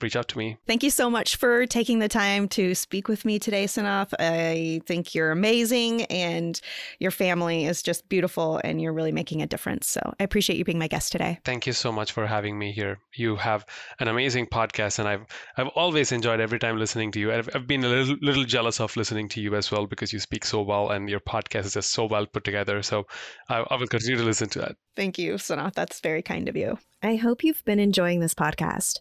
reach 0.01 0.17
out 0.17 0.29
to 0.29 0.39
me. 0.39 0.57
Thank 0.67 0.83
you 0.83 0.91
so 0.91 1.09
much 1.09 1.37
for 1.37 1.67
taking 1.67 1.99
the 1.99 2.09
time 2.09 2.49
to 2.51 2.75
speak 2.75 3.09
with 3.09 3.25
me 3.25 3.39
today, 3.39 3.65
Sanath. 3.65 4.13
I 4.19 4.81
think 4.87 5.15
you're 5.15 5.31
amazing 5.31 6.05
and 6.05 6.61
your 6.99 7.11
family 7.11 7.65
is 7.65 7.83
just 7.83 8.09
beautiful 8.09 8.61
and 8.63 8.81
you're 8.81 8.93
really 8.93 9.13
making 9.13 9.43
a 9.43 9.47
difference. 9.47 9.89
So 9.89 10.01
I 10.21 10.25
appreciate 10.25 10.59
you 10.59 10.65
being 10.65 10.79
my 10.79 10.89
guest 10.89 11.13
today. 11.13 11.39
Thank 11.45 11.67
you 11.67 11.73
so 11.73 11.91
much 11.91 12.13
for 12.13 12.27
having 12.27 12.59
me 12.59 12.73
here. 12.73 12.99
You 13.15 13.37
have 13.37 13.65
an 14.01 14.09
amazing 14.09 14.47
podcast 14.47 14.99
and 14.99 15.09
I've 15.09 15.25
I've 15.57 15.69
always 15.69 16.13
enjoyed 16.13 16.41
every 16.41 16.59
time 16.59 16.79
listening 16.79 17.11
to 17.13 17.21
you. 17.21 17.33
I've, 17.33 17.49
I've 17.55 17.67
been 17.67 17.85
a 17.85 17.89
little, 17.89 18.17
little 18.21 18.45
jealous 18.45 18.81
of 18.81 18.97
listening 18.97 19.29
to 19.31 19.41
you 19.41 19.55
as 19.55 19.71
well 19.71 19.87
because 19.87 20.13
you 20.13 20.19
speak 20.19 20.45
so 20.45 20.63
well 20.63 20.91
and 20.91 21.09
your 21.09 21.21
podcast 21.21 21.67
is 21.67 21.75
just 21.75 21.93
so 21.93 22.07
well 22.07 22.27
put 22.27 22.45
together. 22.45 22.83
So 22.83 23.07
I, 23.49 23.65
I 23.71 23.77
will 23.77 23.87
continue 23.87 24.19
to 24.19 24.25
listen 24.25 24.49
to 24.51 24.59
that. 24.61 24.77
Thank 24.95 25.19
you, 25.19 25.35
Sanath. 25.35 25.75
That's 25.75 26.01
very 26.01 26.23
kind 26.23 26.49
of 26.49 26.57
you. 26.57 26.79
I 27.03 27.17
hope 27.17 27.45
you've 27.45 27.65
been 27.65 27.79
enjoying 27.79 28.21
this 28.21 28.35
podcast. 28.35 29.01